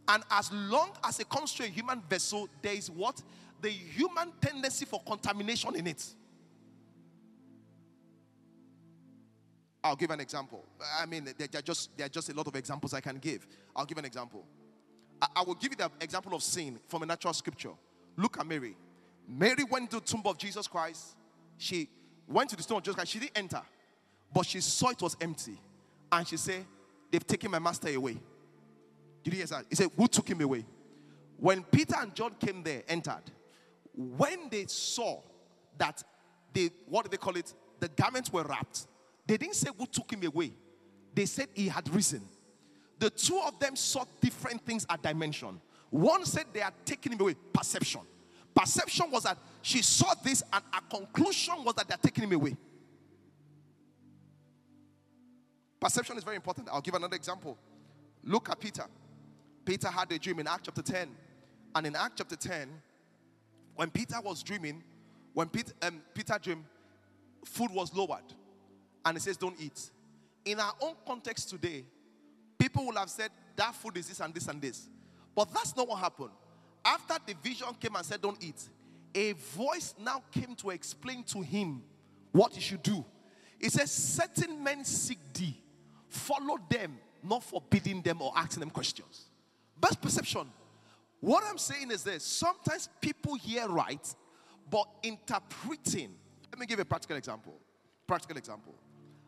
[0.08, 3.22] And as long as it comes through a human vessel, there is what?
[3.60, 6.04] The human tendency for contamination in it.
[9.84, 10.64] I'll give an example.
[11.00, 13.46] I mean, there are just there are just a lot of examples I can give.
[13.74, 14.44] I'll give an example.
[15.20, 17.72] I, I will give you the example of sin from a natural scripture.
[18.16, 18.76] Look at Mary.
[19.26, 21.16] Mary went to the tomb of Jesus Christ.
[21.58, 21.88] She
[22.28, 23.12] went to the tomb of Jesus Christ.
[23.12, 23.62] She didn't enter,
[24.32, 25.58] but she saw it was empty.
[26.10, 26.64] And she said,
[27.10, 28.18] They've taken my master away.
[29.22, 29.66] Did you hear that?
[29.68, 30.64] He said, Who took him away?
[31.36, 33.22] When Peter and John came there, entered,
[33.94, 35.20] when they saw
[35.76, 36.02] that
[36.52, 37.52] they, what do they call it?
[37.80, 38.86] The garments were wrapped.
[39.26, 40.52] They didn't say who took him away.
[41.14, 42.22] They said he had risen.
[42.98, 45.60] The two of them saw different things at dimension.
[45.90, 48.02] One said they are taking him away, perception.
[48.54, 52.56] Perception was that she saw this, and her conclusion was that they're taking him away.
[55.80, 56.68] Perception is very important.
[56.70, 57.58] I'll give another example.
[58.22, 58.84] Look at Peter.
[59.64, 61.08] Peter had a dream in Act chapter 10.
[61.74, 62.68] And in Act chapter 10,
[63.76, 64.82] when Peter was dreaming,
[65.32, 66.64] when Peter, um, Peter dreamed,
[67.44, 68.34] food was lowered.
[69.04, 69.90] And it says, Don't eat.
[70.44, 71.84] In our own context today,
[72.58, 74.88] people will have said, That food is this and this and this.
[75.34, 76.30] But that's not what happened.
[76.84, 78.68] After the vision came and said, Don't eat,
[79.14, 81.82] a voice now came to explain to him
[82.32, 83.04] what he should do.
[83.58, 85.56] It says, Certain men seek thee,
[86.08, 89.26] follow them, not forbidding them or asking them questions.
[89.82, 90.46] Best perception.
[91.18, 94.14] What I'm saying is this sometimes people hear right,
[94.70, 96.14] but interpreting.
[96.52, 97.54] Let me give a practical example.
[98.06, 98.74] Practical example.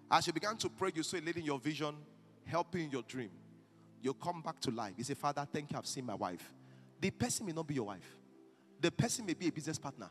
[0.09, 1.97] As you began to pray, you saw in your vision
[2.45, 3.31] helping your dream.
[4.01, 4.93] You come back to life.
[4.97, 6.53] You say, Father, thank you, I've seen my wife.
[7.01, 8.17] The person may not be your wife,
[8.81, 10.09] the person may be a business partner.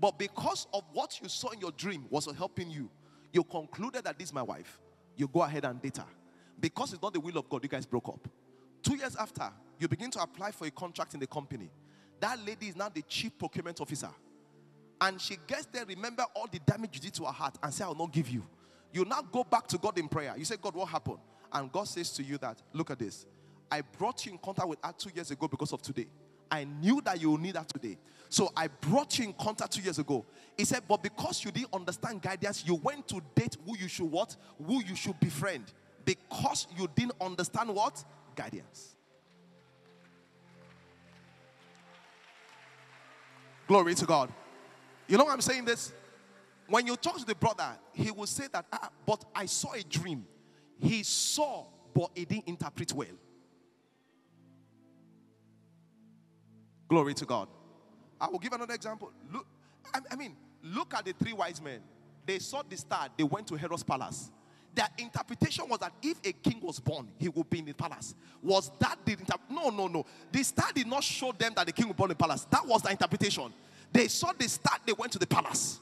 [0.00, 2.90] But because of what you saw in your dream was helping you,
[3.32, 4.80] you concluded that this is my wife.
[5.16, 6.06] You go ahead and date her.
[6.58, 8.28] Because it's not the will of God, you guys broke up.
[8.82, 11.70] Two years after, you begin to apply for a contract in the company.
[12.20, 14.10] That lady is now the chief procurement officer.
[15.00, 17.84] And she gets there, remember all the damage you did to her heart, and say,
[17.84, 18.44] I will not give you.
[18.92, 20.34] You now go back to God in prayer.
[20.36, 21.18] You say, God, what happened?
[21.52, 23.26] And God says to you that, look at this.
[23.70, 26.06] I brought you in contact with her two years ago because of today.
[26.50, 27.98] I knew that you will need that today.
[28.28, 30.24] So I brought you in contact two years ago.
[30.56, 34.10] He said, but because you didn't understand guidance, you went to date who you should
[34.10, 34.36] what?
[34.64, 35.72] Who you should befriend.
[36.04, 38.04] Because you didn't understand what?
[38.34, 38.96] Guidance.
[43.66, 44.30] Glory to God.
[45.08, 45.92] You know I'm saying this?
[46.68, 49.82] When you talk to the brother, he will say that, ah, but I saw a
[49.82, 50.26] dream.
[50.80, 53.06] He saw, but he didn't interpret well.
[56.88, 57.48] Glory to God.
[58.20, 59.10] I will give another example.
[59.32, 59.46] Look,
[60.10, 61.80] I mean, look at the three wise men.
[62.24, 64.30] They saw the star, they went to Herod's palace.
[64.74, 68.14] Their interpretation was that if a king was born, he would be in the palace.
[68.42, 69.54] Was that the interpretation?
[69.54, 70.06] No, no, no.
[70.30, 72.46] The star did not show them that the king be born in the palace.
[72.50, 73.52] That was the interpretation.
[73.92, 75.78] They saw the star, they went to the palace.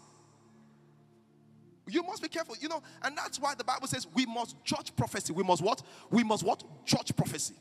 [1.86, 4.94] You must be careful, you know, and that's why the Bible says we must judge
[4.94, 5.32] prophecy.
[5.32, 5.82] We must what?
[6.10, 6.62] We must what?
[6.84, 7.54] Judge prophecy.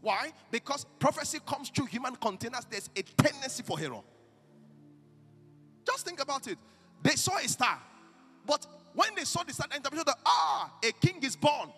[0.00, 0.32] Why?
[0.50, 2.66] Because prophecy comes through human containers.
[2.70, 4.00] There's a tendency for error.
[5.86, 6.58] Just think about it.
[7.02, 7.78] They saw a star,
[8.46, 8.66] but
[8.96, 11.70] when they saw the star, interpreted that ah, a king is born.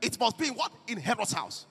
[0.00, 1.66] It must be in what in Herod's house.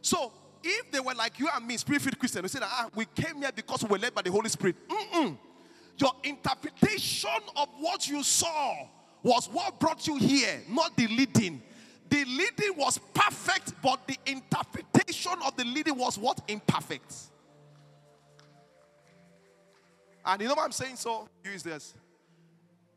[0.00, 0.32] So
[0.64, 3.50] if they were like you and me, spirit-filled Christian, we said ah, we came here
[3.54, 4.76] because we were led by the Holy Spirit.
[4.88, 5.36] Mm-mm.
[5.98, 8.86] Your interpretation of what you saw
[9.22, 11.60] was what brought you here, not the leading.
[12.08, 16.40] The leading was perfect, but the interpretation of the leading was what?
[16.48, 17.14] Imperfect.
[20.24, 20.96] And you know what I'm saying?
[20.96, 21.94] So, use this.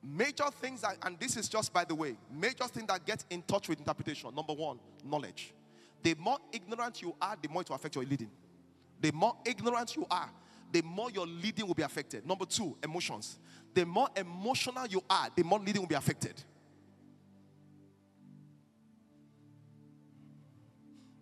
[0.04, 3.43] Major things that, and this is just by the way, major thing that get in
[3.43, 4.34] touch with interpretation.
[4.34, 5.54] Number one, knowledge.
[6.02, 8.32] The more ignorant you are, the more it will affect your leading.
[8.99, 10.30] The more ignorant you are,
[10.72, 12.26] the more your leading will be affected.
[12.26, 13.38] Number two, emotions.
[13.74, 16.43] The more emotional you are, the more leading will be affected.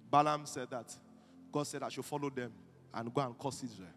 [0.10, 0.96] Balaam said that
[1.52, 2.52] God said I should follow them
[2.94, 3.90] and go and curse Israel.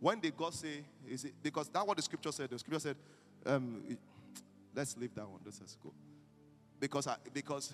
[0.00, 2.50] When did God say, is it because that's what the scripture said?
[2.50, 2.96] The scripture said,
[3.46, 3.98] um,
[4.74, 5.40] let's leave that one.
[5.44, 5.92] Let's just go.
[6.80, 7.72] Because I, because,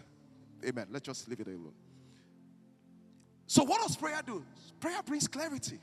[0.66, 0.86] amen.
[0.90, 1.72] Let's just leave it alone.
[3.46, 4.44] So, what does prayer do?
[4.80, 5.78] Prayer brings clarity.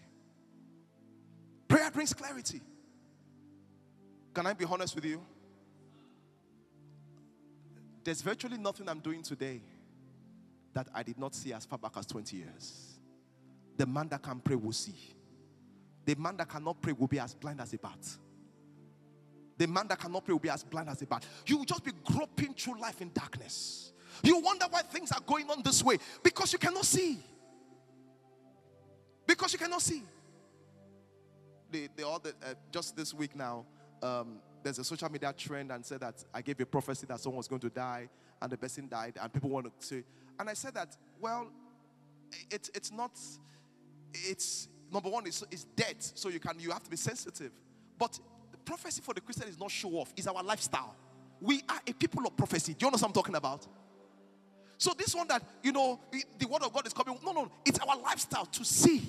[1.67, 2.61] Prayer brings clarity.
[4.33, 5.21] Can I be honest with you?
[8.03, 9.61] There's virtually nothing I'm doing today
[10.73, 12.99] that I did not see as far back as 20 years.
[13.77, 14.95] The man that can pray will see.
[16.05, 18.07] The man that cannot pray will be as blind as a bat.
[19.61, 21.23] The man that cannot pray will be as blind as a bat.
[21.45, 23.93] You will just be groping through life in darkness.
[24.23, 27.19] You wonder why things are going on this way because you cannot see.
[29.27, 30.01] Because you cannot see.
[31.69, 33.67] The, the other, uh, just this week now,
[34.01, 37.37] um, there's a social media trend and said that I gave a prophecy that someone
[37.37, 38.09] was going to die
[38.41, 40.03] and the person died, and people want to say,
[40.39, 41.45] and I said that, well,
[42.49, 43.11] it's it's not,
[44.11, 47.51] it's number one, it's, it's death, so you can you have to be sensitive.
[47.99, 48.19] But
[48.65, 50.95] prophecy for the Christian is not show off, it's our lifestyle.
[51.39, 52.73] We are a people of prophecy.
[52.73, 53.67] Do you know what I'm talking about?
[54.77, 55.99] So this one that you know,
[56.39, 57.17] the word of God is coming.
[57.23, 59.01] No, no, it's our lifestyle to see.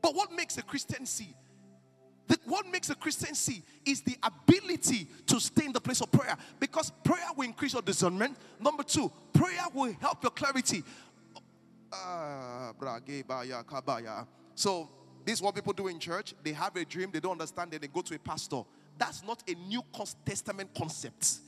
[0.00, 1.34] But what makes a Christian see?
[2.28, 6.10] The, what makes a Christian see is the ability to stay in the place of
[6.10, 8.36] prayer because prayer will increase your discernment.
[8.60, 10.82] Number two, prayer will help your clarity.
[11.92, 12.72] Uh,
[14.54, 14.88] so,
[15.26, 16.34] this is what people do in church.
[16.44, 18.62] They have a dream, they don't understand it, they go to a pastor.
[18.96, 19.82] That's not a New
[20.24, 21.38] Testament concept.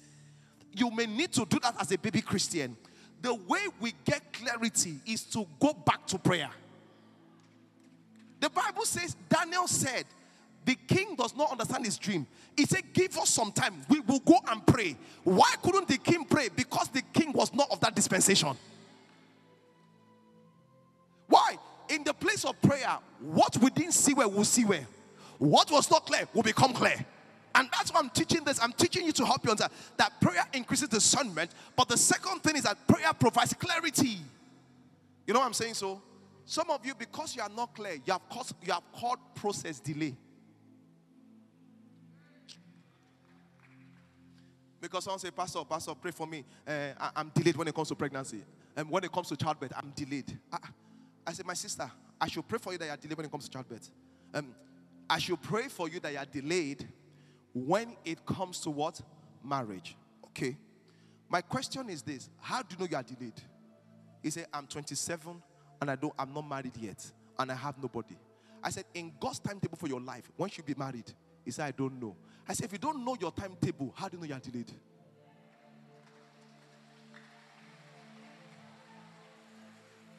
[0.73, 2.77] You may need to do that as a baby Christian.
[3.23, 6.51] The way we get clarity is to go back to prayer.
[8.41, 10.05] The Bible says, Daniel said,
[10.65, 12.27] the king does not understand his dream.
[12.57, 13.75] He said, Give us some time.
[13.89, 14.97] We will go and pray.
[15.25, 16.49] Why couldn't the king pray?
[16.55, 18.55] Because the king was not of that dispensation.
[21.29, 21.58] Why?
[21.89, 24.87] In the place of prayer, what we didn't see where we'll see where.
[25.39, 27.05] What was not clear will become clear.
[27.55, 28.61] And that's why I'm teaching this.
[28.63, 31.51] I'm teaching you to help you understand that prayer increases discernment.
[31.77, 34.19] But the second thing is that prayer provides clarity.
[35.27, 35.75] You know what I'm saying?
[35.75, 36.01] So,
[36.45, 39.81] some of you, because you are not clear, you have caused, you have called process
[39.81, 40.15] delay.
[44.81, 46.45] Because someone say, Pastor, Pastor, pray for me.
[46.67, 48.43] Uh, I, am delayed when it comes to pregnancy.
[48.77, 50.39] And when it comes to childbirth, I'm delayed.
[50.53, 50.59] I,
[51.29, 53.45] I said, My sister, I should pray for you that you're delayed when it comes
[53.45, 53.91] to childbirth.
[54.33, 54.55] Um,
[55.11, 56.89] I should pray for you that you're delayed
[57.53, 58.99] when it comes to what?
[59.45, 59.95] Marriage.
[60.29, 60.57] Okay.
[61.29, 63.39] My question is this How do you know you are delayed?
[64.23, 65.43] He said, I'm 27
[65.83, 67.05] and I don't, I'm not married yet
[67.39, 68.17] and I have nobody.
[68.65, 71.13] I said, In God's timetable for your life, when should you be married?
[71.45, 72.17] He said, I don't know.
[72.49, 74.73] I said, If you don't know your timetable, how do you know you are delayed?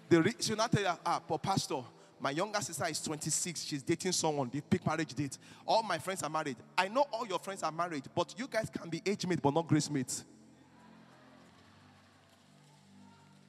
[0.10, 1.82] The re- she'll not tell you, ah, but pastor,
[2.20, 3.64] my younger sister is 26.
[3.64, 4.49] She's dating someone.
[4.51, 5.38] They pick marriage date.
[5.66, 6.57] All my friends are married.
[6.78, 9.53] I know all your friends are married, but you guys can be age mates, but
[9.53, 10.26] not grace mates.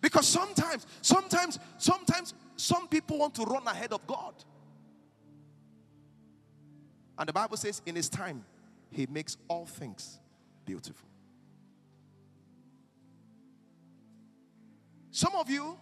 [0.00, 4.34] Because sometimes, sometimes, sometimes, some people want to run ahead of God.
[7.18, 8.44] And the Bible says, in His time,
[8.90, 10.18] He makes all things
[10.64, 11.08] beautiful.
[15.10, 15.76] Some of you,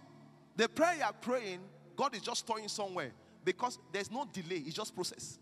[0.59, 1.61] the prayer you are praying,
[1.97, 3.13] God is just storing somewhere
[3.45, 5.39] because there's no delay, it's just process.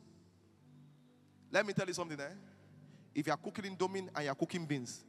[1.51, 2.29] Let me tell you something there.
[2.29, 2.35] Eh?
[3.15, 5.03] If you are cooking indomie and you are cooking beans,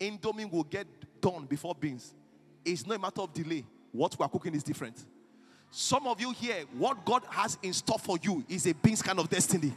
[0.00, 0.88] indomie will get
[1.20, 2.14] done before beans.
[2.64, 3.64] It's not a matter of delay.
[3.92, 5.06] What we are cooking is different.
[5.70, 9.20] Some of you here, what God has in store for you is a beans kind
[9.20, 9.72] of destiny.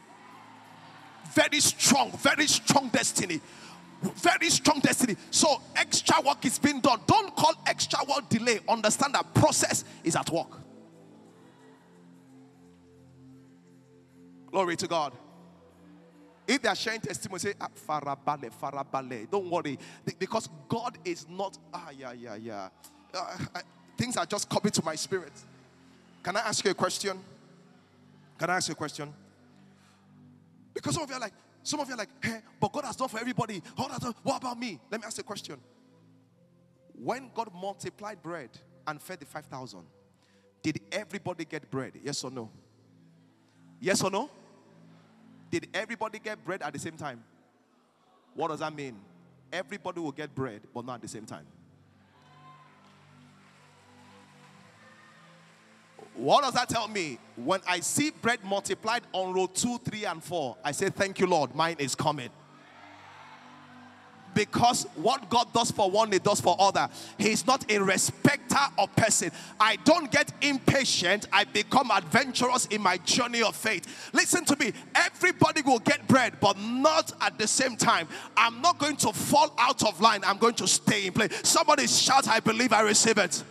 [1.33, 3.39] Very strong, very strong destiny.
[4.01, 5.15] Very strong destiny.
[5.29, 7.01] So extra work is being done.
[7.05, 8.59] Don't call extra work delay.
[8.67, 10.57] Understand that process is at work.
[14.49, 15.13] Glory to God.
[16.47, 19.29] If they are sharing testimony, say, ah, farabale, farabale.
[19.29, 19.77] Don't worry.
[20.19, 22.69] Because God is not, ah, yeah, yeah, yeah.
[23.13, 23.61] Uh, I,
[23.97, 25.31] things are just coming to my spirit.
[26.23, 27.19] Can I ask you a question?
[28.37, 29.13] Can I ask you a question?
[30.73, 31.33] Because some of you are like,
[31.63, 33.61] some of you are like, hey, but God has done for everybody.
[33.75, 34.79] What about me?
[34.89, 35.57] Let me ask you a question.
[36.93, 38.49] When God multiplied bread
[38.87, 39.81] and fed the 5,000,
[40.61, 41.93] did everybody get bread?
[42.03, 42.49] Yes or no?
[43.79, 44.29] Yes or no?
[45.49, 47.23] Did everybody get bread at the same time?
[48.35, 48.97] What does that mean?
[49.51, 51.45] Everybody will get bread, but not at the same time.
[56.15, 57.17] What does that tell me?
[57.35, 61.27] When I see bread multiplied on row two, three, and four, I say, Thank you,
[61.27, 62.29] Lord, mine is coming
[64.33, 66.89] because what God does for one, He does for other.
[67.17, 69.31] He's not a respecter of person.
[69.59, 71.27] I don't get impatient.
[71.31, 74.11] I become adventurous in my journey of faith.
[74.13, 74.73] Listen to me.
[74.95, 78.07] Everybody will get bread, but not at the same time.
[78.37, 80.21] I'm not going to fall out of line.
[80.25, 81.41] I'm going to stay in place.
[81.43, 83.43] Somebody shout, I believe I receive it.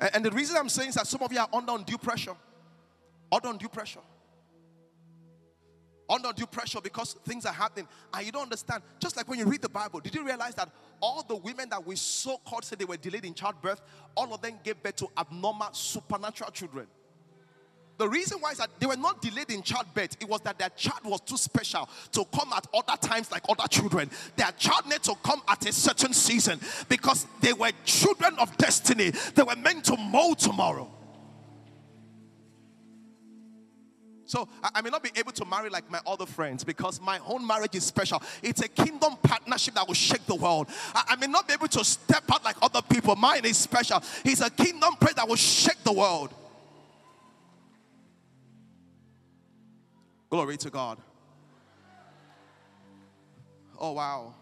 [0.00, 2.34] And, and the reason I'm saying is that some of you are under undue pressure.
[3.30, 4.00] Under undue pressure.
[6.08, 8.82] Under undue pressure because things are happening and you don't understand.
[8.98, 10.68] Just like when you read the Bible, did you realize that
[11.00, 13.80] all the women that we so called said they were delayed in childbirth,
[14.16, 16.88] all of them gave birth to abnormal supernatural children?
[18.00, 20.16] The reason why is that they were not delayed in childbirth.
[20.20, 23.68] It was that their child was too special to come at other times like other
[23.68, 24.10] children.
[24.36, 29.10] Their child needed to come at a certain season because they were children of destiny.
[29.10, 30.90] They were meant to mold tomorrow.
[34.24, 37.46] So I, may not be able to marry like my other friends because my own
[37.46, 38.22] marriage is special.
[38.42, 40.68] It's a kingdom partnership that will shake the world.
[40.94, 43.14] I, I may not be able to step out like other people.
[43.14, 44.02] Mine is special.
[44.24, 46.32] It's a kingdom prayer that will shake the world.
[50.30, 50.98] Glory to God.
[53.78, 54.34] Oh, wow.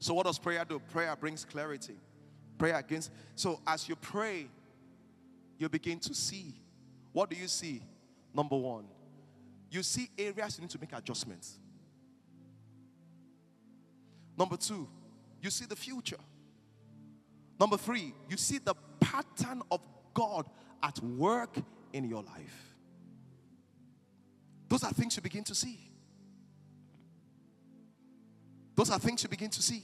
[0.00, 0.80] So, what does prayer do?
[0.90, 1.96] Prayer brings clarity.
[2.58, 3.12] Prayer against.
[3.36, 4.48] So, as you pray,
[5.58, 6.54] you begin to see.
[7.12, 7.82] What do you see?
[8.34, 8.84] Number one,
[9.70, 11.58] you see areas you need to make adjustments.
[14.36, 14.86] Number two,
[15.40, 16.18] you see the future.
[17.58, 19.80] Number three, you see the pattern of
[20.12, 20.46] God
[20.82, 21.56] at work
[21.92, 22.75] in your life.
[24.68, 25.90] Those are things you begin to see.
[28.74, 29.82] Those are things you begin to see.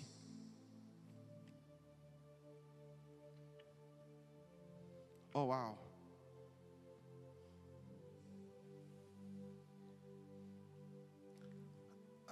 [5.35, 5.79] Oh, wow.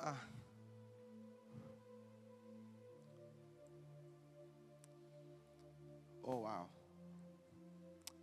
[0.03, 0.13] Uh,
[6.27, 6.67] oh, wow.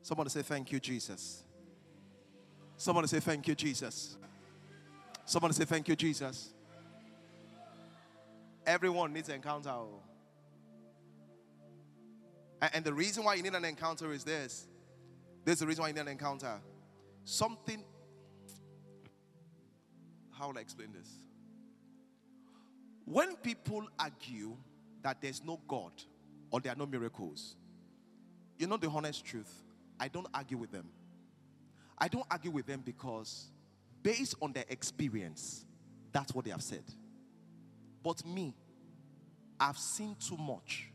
[0.04, 1.47] Somebody say, Thank you, Jesus.
[2.78, 4.18] Somebody say, Thank you, Jesus.
[5.26, 6.54] Somebody say, Thank you, Jesus.
[8.66, 9.70] Everyone needs an encounter.
[9.70, 10.02] Oh.
[12.74, 14.68] And the reason why you need an encounter is this.
[15.46, 16.60] This is the reason why you need an encounter.
[17.24, 17.84] Something,
[20.32, 21.10] how will I explain this?
[23.06, 24.58] When people argue
[25.02, 25.92] that there's no God,
[26.52, 27.56] or there are no miracles.
[28.58, 29.52] You know the honest truth?
[30.00, 30.90] I don't argue with them.
[31.98, 33.50] I don't argue with them because,
[34.04, 35.66] based on their experience,
[36.12, 36.84] that's what they have said.
[38.04, 38.56] But me,
[39.60, 40.92] I've seen too much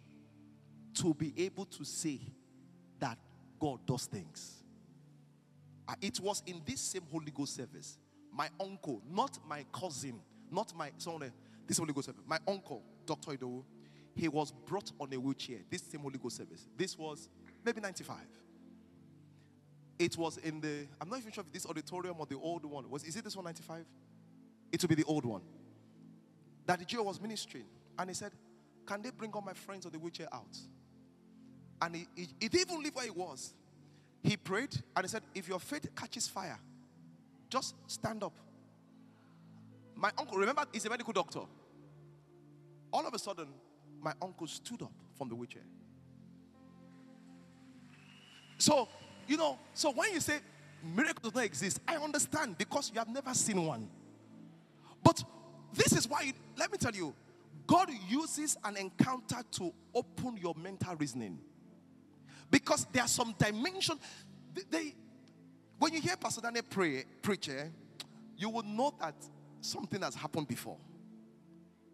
[0.95, 2.21] to be able to say
[3.01, 3.19] that
[3.59, 4.63] God does things.
[6.01, 7.99] It was in this same Holy Ghost service.
[8.33, 11.33] My uncle, not my cousin, not my someone,
[11.67, 13.33] this Holy Ghost service, my uncle, Dr.
[13.33, 13.65] Idowu,
[14.15, 15.59] he was brought on a wheelchair.
[15.71, 16.67] This same Holy Ghost service.
[16.77, 17.29] This was
[17.65, 18.17] maybe 95.
[20.03, 22.91] It was in the, I'm not even sure if this auditorium or the old one
[22.91, 23.85] was, is it this one 95?
[24.73, 25.43] It will be the old one.
[26.67, 27.67] That the GO was ministering.
[27.97, 28.33] And he said,
[28.85, 30.57] Can they bring all my friends on the wheelchair out?
[31.81, 33.55] And he, he, he didn't even leave where he was.
[34.25, 36.59] He prayed and he said, If your faith catches fire,
[37.49, 38.37] just stand up.
[39.95, 41.43] My uncle, remember, he's a medical doctor.
[42.93, 43.47] All of a sudden,
[44.01, 45.63] my uncle stood up from the wheelchair.
[48.59, 48.89] So,
[49.29, 50.39] you know, so when you say
[50.95, 53.89] miracles don't exist, I understand because you have never seen one.
[55.03, 55.23] But
[55.73, 57.15] this is why, let me tell you,
[57.67, 61.39] God uses an encounter to open your mental reasoning.
[62.51, 63.99] Because there are some dimension.
[64.55, 64.95] They, they-
[65.79, 68.05] when you hear Pastor Daniel pray, preacher, eh,
[68.37, 69.15] you will know that
[69.61, 70.77] something has happened before.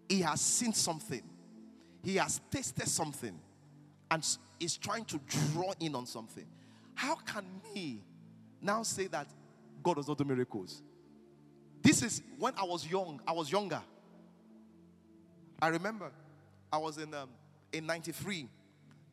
[0.09, 1.23] He has seen something.
[2.03, 3.39] He has tasted something
[4.11, 4.27] and
[4.61, 5.19] is trying to
[5.53, 6.47] draw in on something.
[6.99, 8.03] How can me
[8.61, 9.29] now say that
[9.85, 10.83] God does not do miracles?
[11.81, 13.21] This is when I was young.
[13.25, 13.81] I was younger.
[15.63, 16.11] I remember
[16.73, 17.29] I was in um,
[17.73, 18.49] in '93.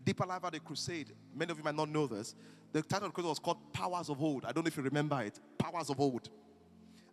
[0.04, 1.12] Deeper Life had a crusade.
[1.36, 2.34] Many of you might not know this.
[2.74, 4.46] The title of the crusade was called Powers of Old.
[4.46, 5.40] I don't know if you remember it.
[5.60, 6.28] Powers of Old.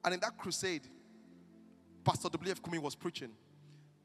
[0.03, 0.89] And in that crusade,
[2.03, 2.63] Pastor W.F.
[2.63, 3.33] Kumuyi was preaching.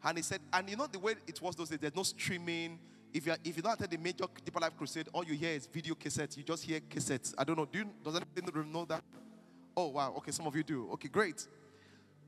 [0.03, 2.78] And he said, and you know the way it was those days, there's no streaming.
[3.14, 5.51] If you are, if you don't attend the major Deeper Life Crusade, all you hear
[5.51, 6.38] is video cassettes.
[6.38, 7.34] You just hear cassettes.
[7.38, 7.66] I don't know.
[7.66, 9.03] Do you, does anybody know that?
[9.76, 10.14] Oh wow.
[10.18, 10.89] Okay, some of you do.
[10.93, 11.47] Okay, great.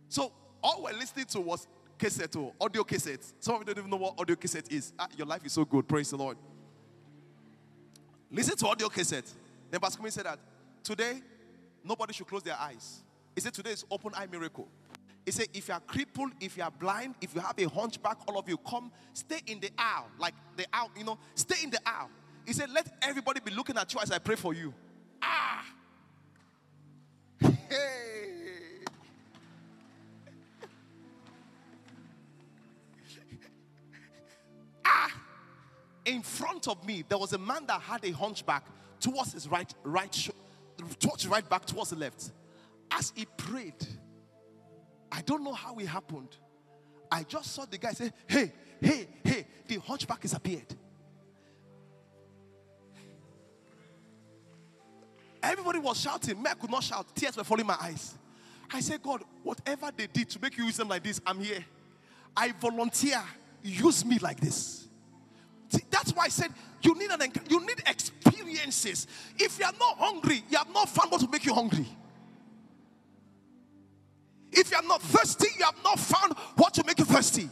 [0.08, 0.32] So
[0.64, 1.68] all we're listening to was
[1.98, 3.26] cassette or audio cassette.
[3.40, 4.94] Some of you don't even know what audio cassette is.
[4.98, 5.88] Ah, your life is so good.
[5.88, 6.38] Praise the Lord.
[8.32, 9.26] Listen to audio cassette.
[9.70, 10.40] Then Kumuyi said that
[10.84, 11.22] today
[11.84, 13.04] nobody should close their eyes.
[13.36, 14.68] He said today is open eye miracle.
[15.26, 18.18] He said if you are crippled, if you are blind, if you have a hunchback,
[18.28, 21.70] all of you come, stay in the aisle, like the aisle, you know, stay in
[21.70, 22.10] the aisle.
[22.46, 24.74] He said let everybody be looking at you as I pray for you.
[25.22, 25.66] Ah.
[27.40, 27.70] Hey.
[34.86, 35.12] ah.
[36.06, 38.66] In front of me, there was a man that had a hunchback
[39.00, 40.30] towards his right, right,
[41.00, 42.32] towards right back, towards the left.
[42.92, 43.76] As he prayed,
[45.30, 46.36] don't know how it happened.
[47.12, 48.52] I just saw the guy say, Hey,
[48.82, 50.76] hey, hey, the hunchback has appeared.
[55.42, 56.42] Everybody was shouting.
[56.42, 57.16] Me, I could not shout.
[57.16, 58.16] Tears were falling my eyes.
[58.72, 61.64] I said, God, whatever they did to make you use them like this, I'm here.
[62.36, 63.22] I volunteer.
[63.64, 64.88] Use me like this.
[65.70, 66.52] See, that's why I said
[66.82, 69.06] you need an you need experiences.
[69.38, 71.86] If you are not hungry, you have not found what to make you hungry.
[74.60, 77.50] If you are not thirsty, you have not found what to make you thirsty.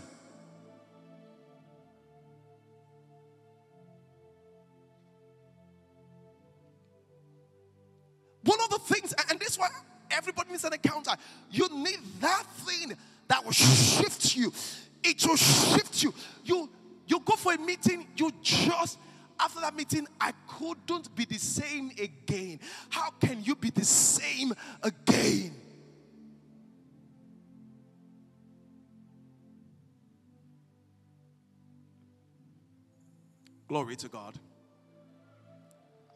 [8.43, 9.69] One of the things, and- this is why
[10.11, 11.15] everybody needs an encounter.
[11.49, 12.97] You need that thing
[13.29, 14.51] that will shift you.
[15.01, 16.13] It will shift you.
[16.43, 16.69] You
[17.05, 18.97] you go for a meeting, you just
[19.39, 22.59] after that meeting, I couldn't be the same again.
[22.89, 24.53] How can you be the same
[24.83, 25.66] again?
[33.67, 34.33] Glory to God.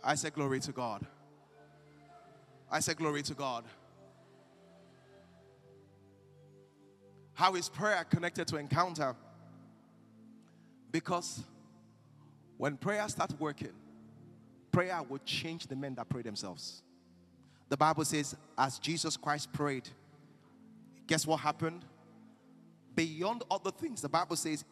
[0.03, 1.05] I say glory to God.
[2.71, 3.65] I say glory to God.
[7.33, 9.15] How is prayer connected to encounter?
[10.91, 11.43] Because
[12.57, 13.73] when prayer starts working,
[14.71, 16.83] prayer will change the men that pray themselves.
[17.69, 19.89] The Bible says, as Jesus Christ prayed,
[21.07, 21.83] guess what happened?
[22.95, 24.63] Beyond other things, the Bible says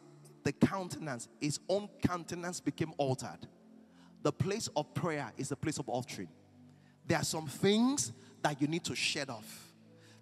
[0.43, 3.47] the countenance, his own countenance became altered.
[4.21, 6.29] The place of prayer is the place of altering.
[7.07, 8.11] There are some things
[8.41, 9.73] that you need to shed off.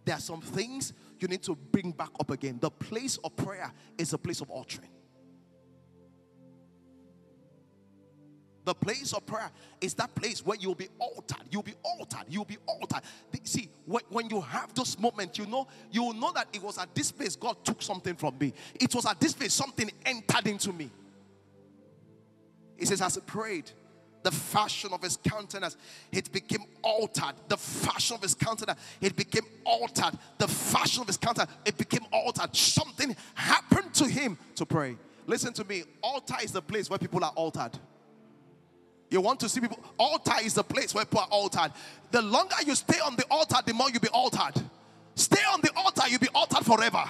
[0.05, 2.59] There are some things you need to bring back up again.
[2.61, 4.89] The place of prayer is a place of altering.
[8.67, 9.49] The place of prayer
[9.79, 11.37] is that place where you'll be altered.
[11.49, 12.25] You'll be altered.
[12.27, 12.99] You'll be altered.
[13.43, 16.93] See, when, you have those moments, you know, you will know that it was at
[16.93, 18.53] this place God took something from me.
[18.77, 20.89] It was at this place something entered into me.
[22.75, 23.71] He says, as he prayed,
[24.23, 25.77] the fashion of his countenance,
[26.11, 27.35] it became altered.
[27.47, 30.19] The fashion of his countenance, it became altered.
[30.39, 32.53] The fashion of his countenance, it became altered.
[32.53, 34.97] Something happened to him to pray.
[35.25, 35.83] Listen to me.
[36.03, 37.79] Altar is the place where people are altered.
[39.09, 41.71] You want to see people, altar is the place where people are altered.
[42.11, 44.61] The longer you stay on the altar, the more you'll be altered.
[45.15, 47.05] Stay on the altar, you'll be altered forever.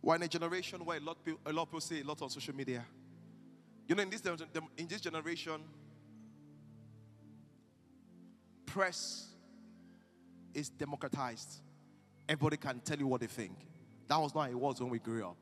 [0.00, 2.04] We're in a generation where a lot, of people, a lot of people say a
[2.04, 2.84] lot on social media.
[3.86, 4.22] You know, in this,
[4.76, 5.60] in this generation,
[8.66, 9.26] press
[10.54, 11.60] is democratized.
[12.28, 13.52] Everybody can tell you what they think.
[14.08, 15.36] That was not how it was when we grew up.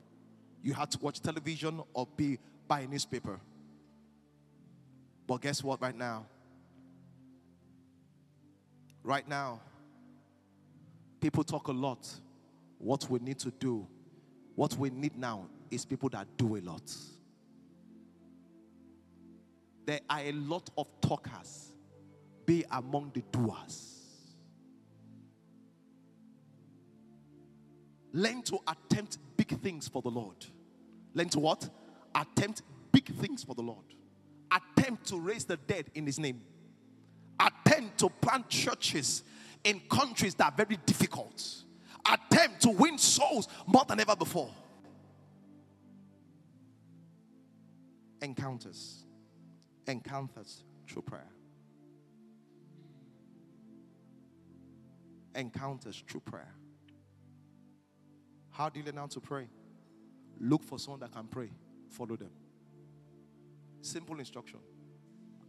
[0.62, 3.40] You had to watch television or be buy a newspaper.
[5.26, 6.26] But guess what, right now?
[9.05, 9.61] Right now,
[11.20, 12.09] people talk a lot.
[12.78, 13.86] What we need to do,
[14.55, 16.93] what we need now is people that do a lot.
[19.84, 21.72] There are a lot of talkers.
[22.46, 23.88] Be among the doers.
[28.12, 30.44] Learn to attempt big things for the Lord.
[31.14, 31.68] Learn to what?
[32.14, 32.62] Attempt
[32.92, 33.84] big things for the Lord.
[34.50, 36.42] Attempt to raise the dead in His name.
[37.40, 39.24] Attempt to plant churches
[39.64, 41.42] in countries that are very difficult.
[42.04, 44.50] Attempt to win souls more than ever before.
[48.20, 49.04] Encounters.
[49.86, 51.28] Encounters through prayer.
[55.34, 56.54] Encounters through prayer.
[58.50, 59.48] How do you learn how to pray?
[60.38, 61.50] Look for someone that can pray.
[61.88, 62.30] Follow them.
[63.80, 64.58] Simple instruction.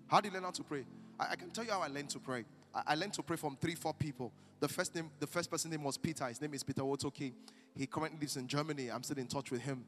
[0.07, 0.86] How do you learn how to pray?
[1.19, 2.45] I, I can tell you how I learned to pray.
[2.73, 4.31] I, I, learned to pray from three, four people.
[4.59, 6.25] The first name, the first person name was Peter.
[6.25, 7.34] His name is Peter Wotoki.
[7.75, 8.89] He currently lives in Germany.
[8.89, 9.84] I'm still in touch with him.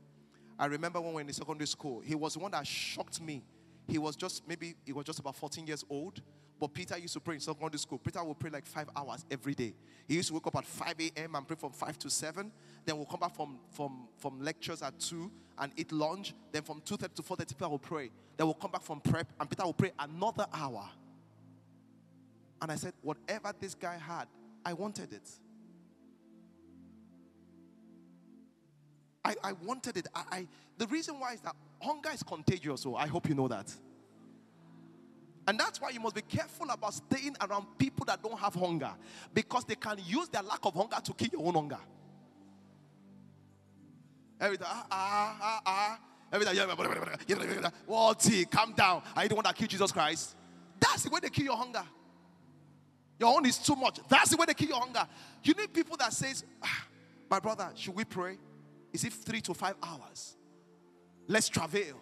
[0.58, 3.22] I remember when we were in the secondary school, he was the one that shocked
[3.22, 3.44] me.
[3.88, 6.22] He was just maybe he was just about 14 years old.
[6.60, 7.98] But Peter used to pray in secondary school.
[7.98, 9.74] Peter would pray like five hours every day.
[10.08, 11.36] He used to wake up at 5 a.m.
[11.36, 12.50] and pray from 5 to 7.
[12.86, 15.30] Then we'll come back from, from, from lectures at 2
[15.60, 16.34] and eat lunch.
[16.54, 18.10] Then from 2.30 to 4.30, Peter will pray.
[18.38, 20.90] Then we'll come back from prep and Peter will pray another hour.
[22.62, 24.28] And I said, whatever this guy had,
[24.64, 25.30] I wanted it.
[29.26, 30.08] I, I wanted it.
[30.16, 31.56] I, I, the reason why is that
[31.86, 32.82] hunger is contagious.
[32.82, 33.72] So I hope you know that.
[35.48, 38.92] And that's why you must be careful about staying around people that don't have hunger
[39.34, 41.78] because they can use their lack of hunger to kill your own hunger.
[44.40, 46.00] Every time, ah, ah, ah, ah.
[46.34, 46.66] Every time, yeah?
[48.52, 49.04] Calm down.
[49.16, 50.36] Are you the one that killed Jesus Christ?
[50.80, 51.84] That's the way they kill your hunger.
[53.20, 54.00] Your own is too much.
[54.10, 55.08] That's the way they kill your hunger.
[55.44, 56.88] You need people that says, ah,
[57.30, 58.38] my brother, should we pray?
[58.92, 60.36] Is it three to five hours?
[61.28, 61.96] Let's travail.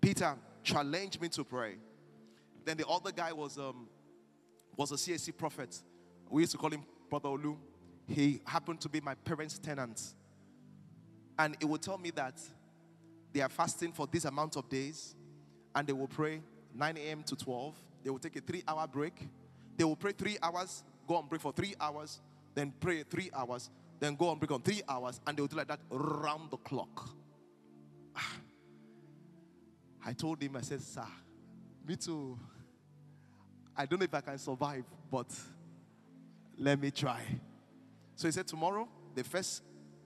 [0.00, 1.74] Peter challenged me to pray.
[2.64, 3.88] Then the other guy was um,
[4.76, 5.78] was a CAC prophet.
[6.30, 7.56] We used to call him Brother Olu.
[8.08, 10.00] He happened to be my parents' tenant.
[11.38, 12.40] And he would tell me that
[13.32, 15.14] they are fasting for this amount of days
[15.74, 16.40] and they will pray
[16.74, 17.22] 9 a.m.
[17.24, 17.74] to 12.
[18.02, 19.28] They will take a three hour break.
[19.76, 22.20] They will pray three hours, go and pray for three hours,
[22.54, 25.56] then pray three hours, then go on break on three hours, and they will do
[25.56, 27.08] like that round the clock.
[28.14, 28.32] Ah.
[30.04, 31.06] I told him, I said, Sir,
[31.86, 32.38] me too.
[33.76, 35.26] I don't know if I can survive, but
[36.58, 37.22] let me try.
[38.14, 39.62] So he said, Tomorrow, the first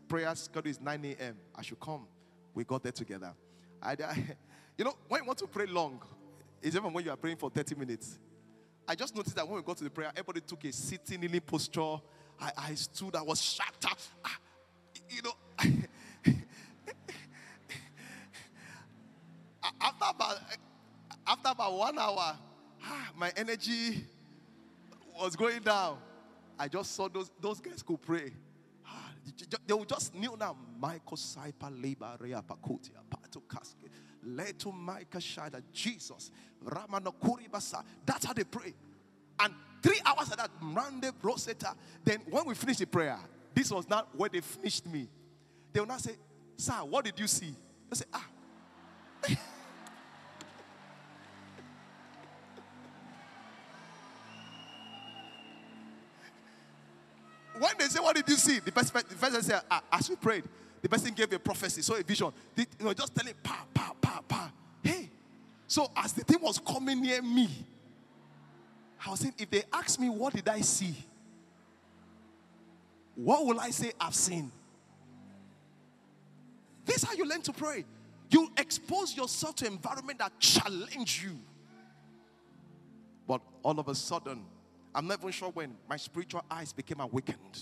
[0.09, 1.37] prayer schedule is 9 a.m.
[1.55, 2.07] I should come.
[2.55, 3.33] We got there together.
[3.83, 4.37] I, I,
[4.79, 6.03] you know, when you want to pray long,
[6.63, 8.19] it's even when you are praying for 30 minutes.
[8.89, 11.41] I just noticed that when we got to the prayer, everybody took a sitting kneeling
[11.41, 11.99] posture.
[12.41, 13.85] I, I stood, I was shocked.
[14.25, 14.39] Ah,
[15.11, 15.35] you know,
[19.81, 20.39] after about
[21.27, 22.37] after about one hour,
[22.85, 24.05] ah, my energy
[25.19, 25.99] was going down.
[26.59, 28.33] I just saw those those guys could pray.
[28.87, 29.11] Ah,
[29.67, 30.57] they would just kneel down.
[30.79, 33.89] Michael Saipa Leba Rea Pakutia Pato Kaske.
[34.23, 36.31] Leto Micah Shada Jesus.
[36.65, 37.83] Ramanokuri Basa.
[38.05, 38.75] That's how they pray.
[39.39, 41.75] And three hours of that, Mande Rosetta.
[42.05, 43.19] Then when we finished the prayer,
[43.55, 45.09] this was not where they finished me.
[45.73, 46.17] They will not say,
[46.57, 47.55] Sir, what did you see?
[47.89, 48.27] They say, Ah.
[57.59, 58.59] when they say, What did you see?
[58.61, 60.45] The person, the person said, ah, As we prayed,
[60.83, 62.33] the person gave a prophecy, so a vision.
[62.55, 64.51] The, you know, just telling, pa, pa, pa, pa.
[64.83, 65.11] Hey.
[65.67, 67.49] So as the thing was coming near me,
[69.05, 70.95] I was saying, if they ask me, What did I see?
[73.15, 74.51] What will I say I've seen?
[76.85, 77.85] This is how you learn to pray.
[78.31, 81.39] You expose yourself to environment that challenge you.
[83.27, 84.45] But all of a sudden,
[84.95, 87.61] I'm not even sure when my spiritual eyes became awakened.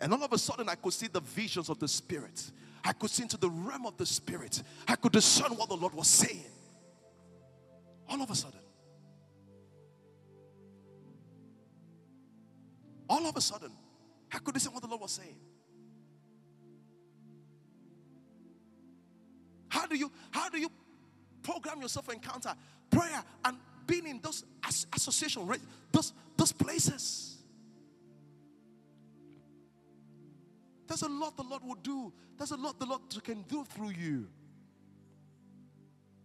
[0.00, 2.50] And all of a sudden, I could see the visions of the Spirit.
[2.84, 4.62] I could see into the realm of the Spirit.
[4.88, 6.44] I could discern what the Lord was saying.
[8.08, 8.60] All of a sudden.
[13.08, 13.72] All of a sudden,
[14.32, 15.36] I could discern what the Lord was saying.
[19.68, 20.68] How do you how do you
[21.42, 22.54] program yourself for encounter,
[22.90, 25.48] prayer, and being in those as- association,
[25.92, 27.38] those those places?
[30.86, 32.12] There's a lot the Lord will do.
[32.36, 34.28] There's a lot the Lord can do through you.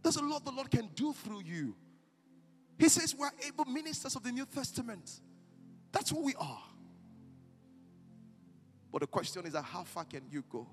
[0.04, 1.76] There's a lot the Lord can do through you.
[2.78, 5.22] He says we're able ministers of the New Testament.
[5.92, 6.64] That's who we are.
[8.92, 10.68] But the question is, how far can you go?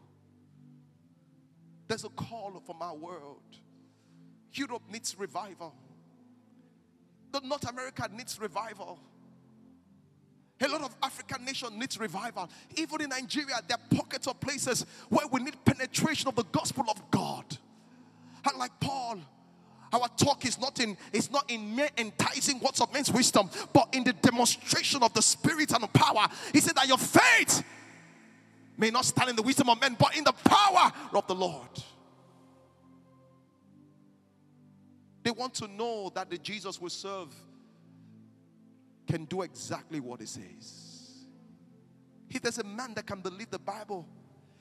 [1.89, 3.43] There's a call from our world.
[4.53, 5.75] Europe needs revival.
[7.33, 8.99] The North America needs revival.
[10.61, 12.49] A lot of African nations needs revival.
[12.77, 16.85] Even in Nigeria, there are pockets of places where we need penetration of the gospel
[16.89, 17.45] of God.
[18.49, 19.19] And like Paul,
[19.97, 23.89] our talk is not in is not in mere enticing words of men's wisdom, but
[23.93, 26.27] in the demonstration of the spirit and the power.
[26.53, 27.65] He said that your faith
[28.77, 31.69] may not stand in the wisdom of men, but in the power of the Lord.
[35.23, 37.35] They want to know that the Jesus we serve
[39.09, 41.25] can do exactly what he says.
[42.29, 44.07] If there's a man that can believe the Bible,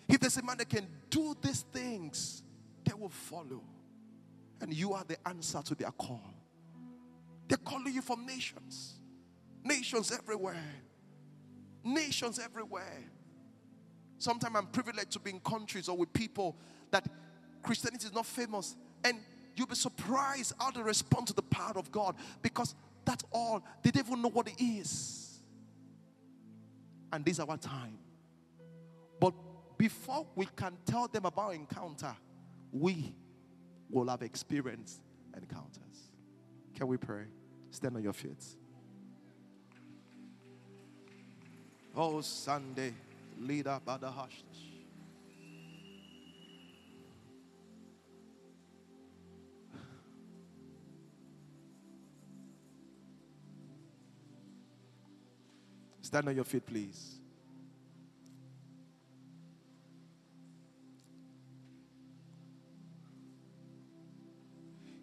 [0.08, 2.44] if there's a man that can do these things,
[2.84, 3.62] they will follow.
[4.62, 6.34] And you are the answer to their call.
[7.48, 8.96] They're calling you from nations,
[9.64, 10.64] nations everywhere,
[11.84, 13.04] nations everywhere.
[14.18, 16.58] Sometimes I'm privileged to be in countries or with people
[16.92, 17.06] that
[17.62, 18.76] Christianity is not famous.
[19.04, 19.20] And
[19.56, 23.64] you'll be surprised how they respond to the power of God because that's all.
[23.84, 25.40] They don't even know what it is.
[27.12, 28.00] And this is our time.
[29.20, 29.34] But
[29.78, 32.16] before we can tell them about encounter,
[32.72, 33.14] we
[33.96, 35.00] will have experienced
[35.38, 36.12] encounters.
[36.76, 37.24] Can we pray?
[37.72, 38.44] Stand on your feet.
[41.96, 42.94] Oh, Sunday
[43.40, 44.44] leader by the hush.
[56.02, 57.22] Stand on your feet, please.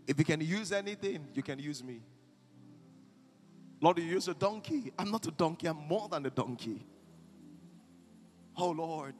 [0.06, 2.00] If you can use anything, you can use me.
[3.80, 4.92] Lord, you use a donkey.
[4.98, 6.86] I'm not a donkey, I'm more than a donkey.
[8.56, 9.14] Oh Lord.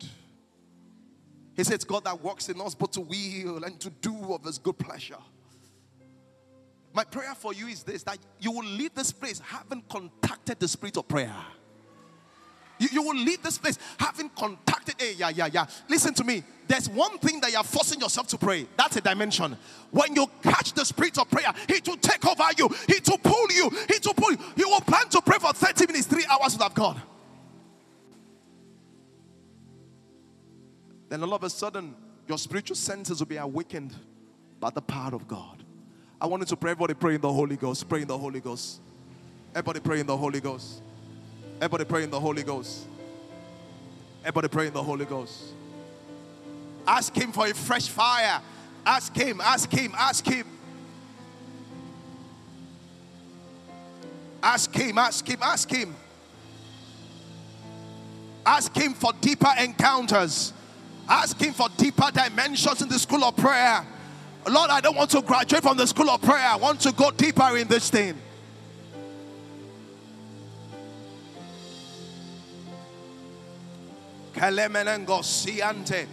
[1.55, 4.59] He says, God that works in us but to will and to do of his
[4.59, 5.19] good pleasure.
[6.95, 10.69] My prayer for you is this that you will leave this place having contacted the
[10.69, 11.35] spirit of prayer.
[12.83, 14.97] You, you will leave this place having contacted.
[14.99, 15.67] Hey, yeah, yeah, yeah.
[15.89, 16.43] Listen to me.
[16.67, 18.67] There's one thing that you're forcing yourself to pray.
[18.77, 19.57] That's a dimension.
[19.93, 23.47] When you catch the spirit of prayer, He to take over you, He to pull
[23.53, 24.39] you, He to pull you.
[24.57, 27.01] You will plan to pray for 30 minutes, three hours without God.
[31.09, 31.95] then all of a sudden,
[32.27, 33.95] your spiritual senses will be awakened
[34.59, 35.63] by the power of God.
[36.19, 36.71] I want you to pray.
[36.71, 37.87] Everybody pray in the Holy Ghost.
[37.87, 38.81] Pray in the Holy Ghost.
[39.51, 40.81] Everybody pray in the Holy Ghost.
[41.63, 42.87] Everybody pray in the Holy Ghost.
[44.23, 45.45] Everybody pray in the Holy Ghost.
[46.85, 48.41] Ask Him for a fresh fire.
[48.85, 50.45] Ask Him, ask Him, ask Him.
[54.43, 55.95] Ask Him, ask Him, ask Him.
[58.45, 60.53] Ask Him for deeper encounters.
[61.09, 63.87] Ask Him for deeper dimensions in the school of prayer.
[64.51, 66.45] Lord, I don't want to graduate from the school of prayer.
[66.45, 68.17] I want to go deeper in this thing.
[74.33, 76.07] Kalemenengo siante.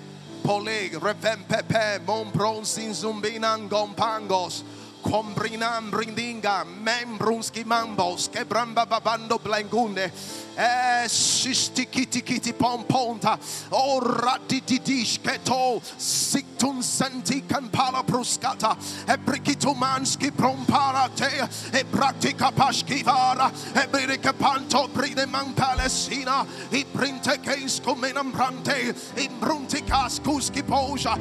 [0.43, 4.63] Poleg revempepe mombron sin zumbinan gompangos
[5.01, 10.11] combrinam brindinga membrunski mambos quebramba babando blangunde
[10.59, 13.39] eh, Sistikiti kiti pomponta.
[13.71, 15.81] O radididish keto.
[15.97, 18.75] Siktun santi kampala bruskata.
[19.07, 27.81] Ebrikiti Itumanski promparate, e pratica paschivara, e birica panto bride man palestina, i printe case
[27.81, 31.17] comenam brante, in brunticas cuski poja,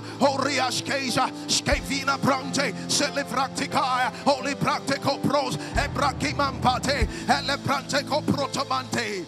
[0.00, 5.18] a cara paroskeva, ria te cabaya catena, o ria skeja, skevina brante, celefractica, holy practico
[5.18, 9.26] pros, e brachimampate, e le practico protomante.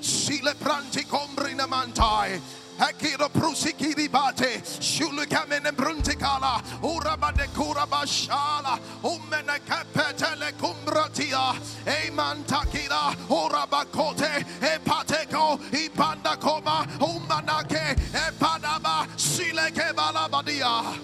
[0.00, 2.40] Sile pranti combrina mantai.
[2.82, 11.54] Akira prusikiri bate, shulu kamene bruntikala, urabade kurabashala, umene kapetele kumbratia,
[11.86, 20.98] e mantakira, urabakote, e pateko, e pandakoma, umanake, e padaba, sile kebalabadia.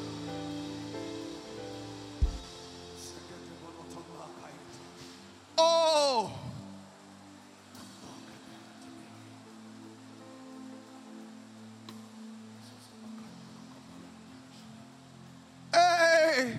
[5.56, 6.47] Oh!
[15.72, 16.58] Hey!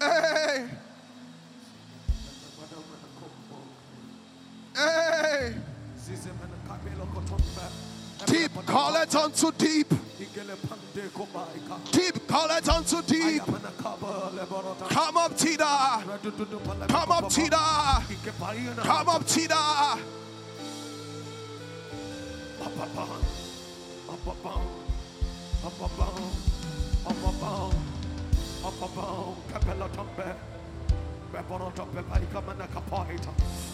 [0.00, 0.68] Hey!
[4.74, 5.54] Hey!
[8.26, 9.88] Deep, call it unto deep.
[11.92, 13.42] Deep, call it unto deep.
[13.42, 16.88] Come up, Tida.
[16.88, 18.02] Come up, Tida.
[18.82, 19.98] Come up, Tida.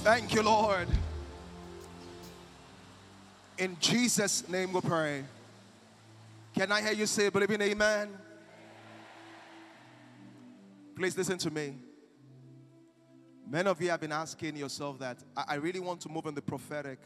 [0.03, 0.89] Thank you, Lord.
[3.59, 5.25] In Jesus' name we pray.
[6.55, 8.09] Can I hear you say, believe in amen?
[10.95, 11.75] Please listen to me.
[13.49, 16.43] Many of you have been asking yourself that I, really want to move in the
[16.43, 16.99] prophetic.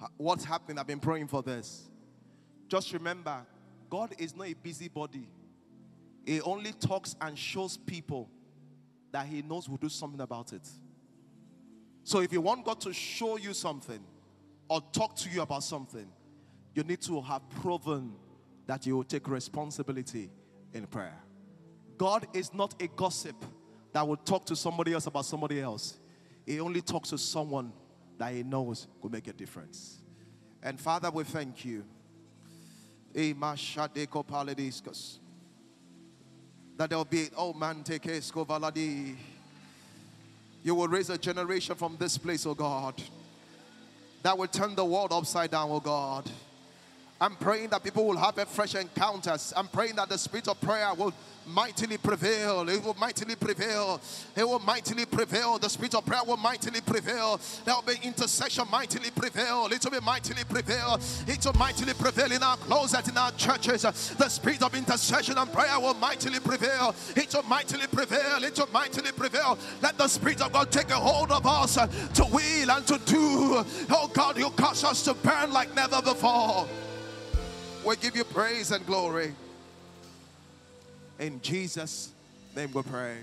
[0.00, 0.78] Ha- What's happening?
[0.78, 1.88] I've been praying for this.
[2.68, 3.46] Just remember,
[3.90, 5.28] God is not a busybody.
[6.26, 8.28] He only talks and shows people
[9.12, 10.68] that He knows will do something about it.
[12.04, 14.00] So if you want God to show you something
[14.68, 16.06] or talk to you about something,
[16.74, 18.12] you need to have proven
[18.66, 20.30] that you will take responsibility
[20.72, 21.18] in prayer.
[21.96, 23.34] God is not a gossip
[23.92, 25.98] that will talk to somebody else about somebody else.
[26.46, 27.72] He only talks to someone
[28.18, 29.98] that he knows will make a difference.
[30.62, 31.84] And Father, we thank you.
[33.14, 33.32] Eh,
[34.24, 35.18] Paladiscus.
[36.76, 38.02] That there will be, oh man, take
[38.44, 39.16] valadi.
[40.62, 43.00] You will raise a generation from this place, oh God,
[44.22, 46.28] that will turn the world upside down, oh God.
[47.20, 49.52] I'm praying that people will have a fresh encounters.
[49.56, 51.12] I'm praying that the spirit of prayer will
[51.48, 52.68] mightily prevail.
[52.68, 54.00] It will mightily prevail.
[54.36, 55.58] It will mightily prevail.
[55.58, 57.40] The spirit of prayer will mightily prevail.
[57.64, 59.66] There will be intercession mightily prevail.
[59.72, 61.00] It will be mightily prevail.
[61.26, 63.82] It will mightily prevail in our closet, in our churches.
[64.16, 66.94] The spirit of intercession and prayer will mightily prevail.
[67.16, 68.44] It will mightily prevail.
[68.44, 69.58] It will mightily prevail.
[69.82, 73.64] Let the spirit of God take a hold of us to will and to do.
[73.90, 76.68] Oh God, you cause us to burn like never before.
[77.88, 79.32] We give you praise and glory.
[81.18, 82.10] In Jesus'
[82.54, 83.16] name we pray.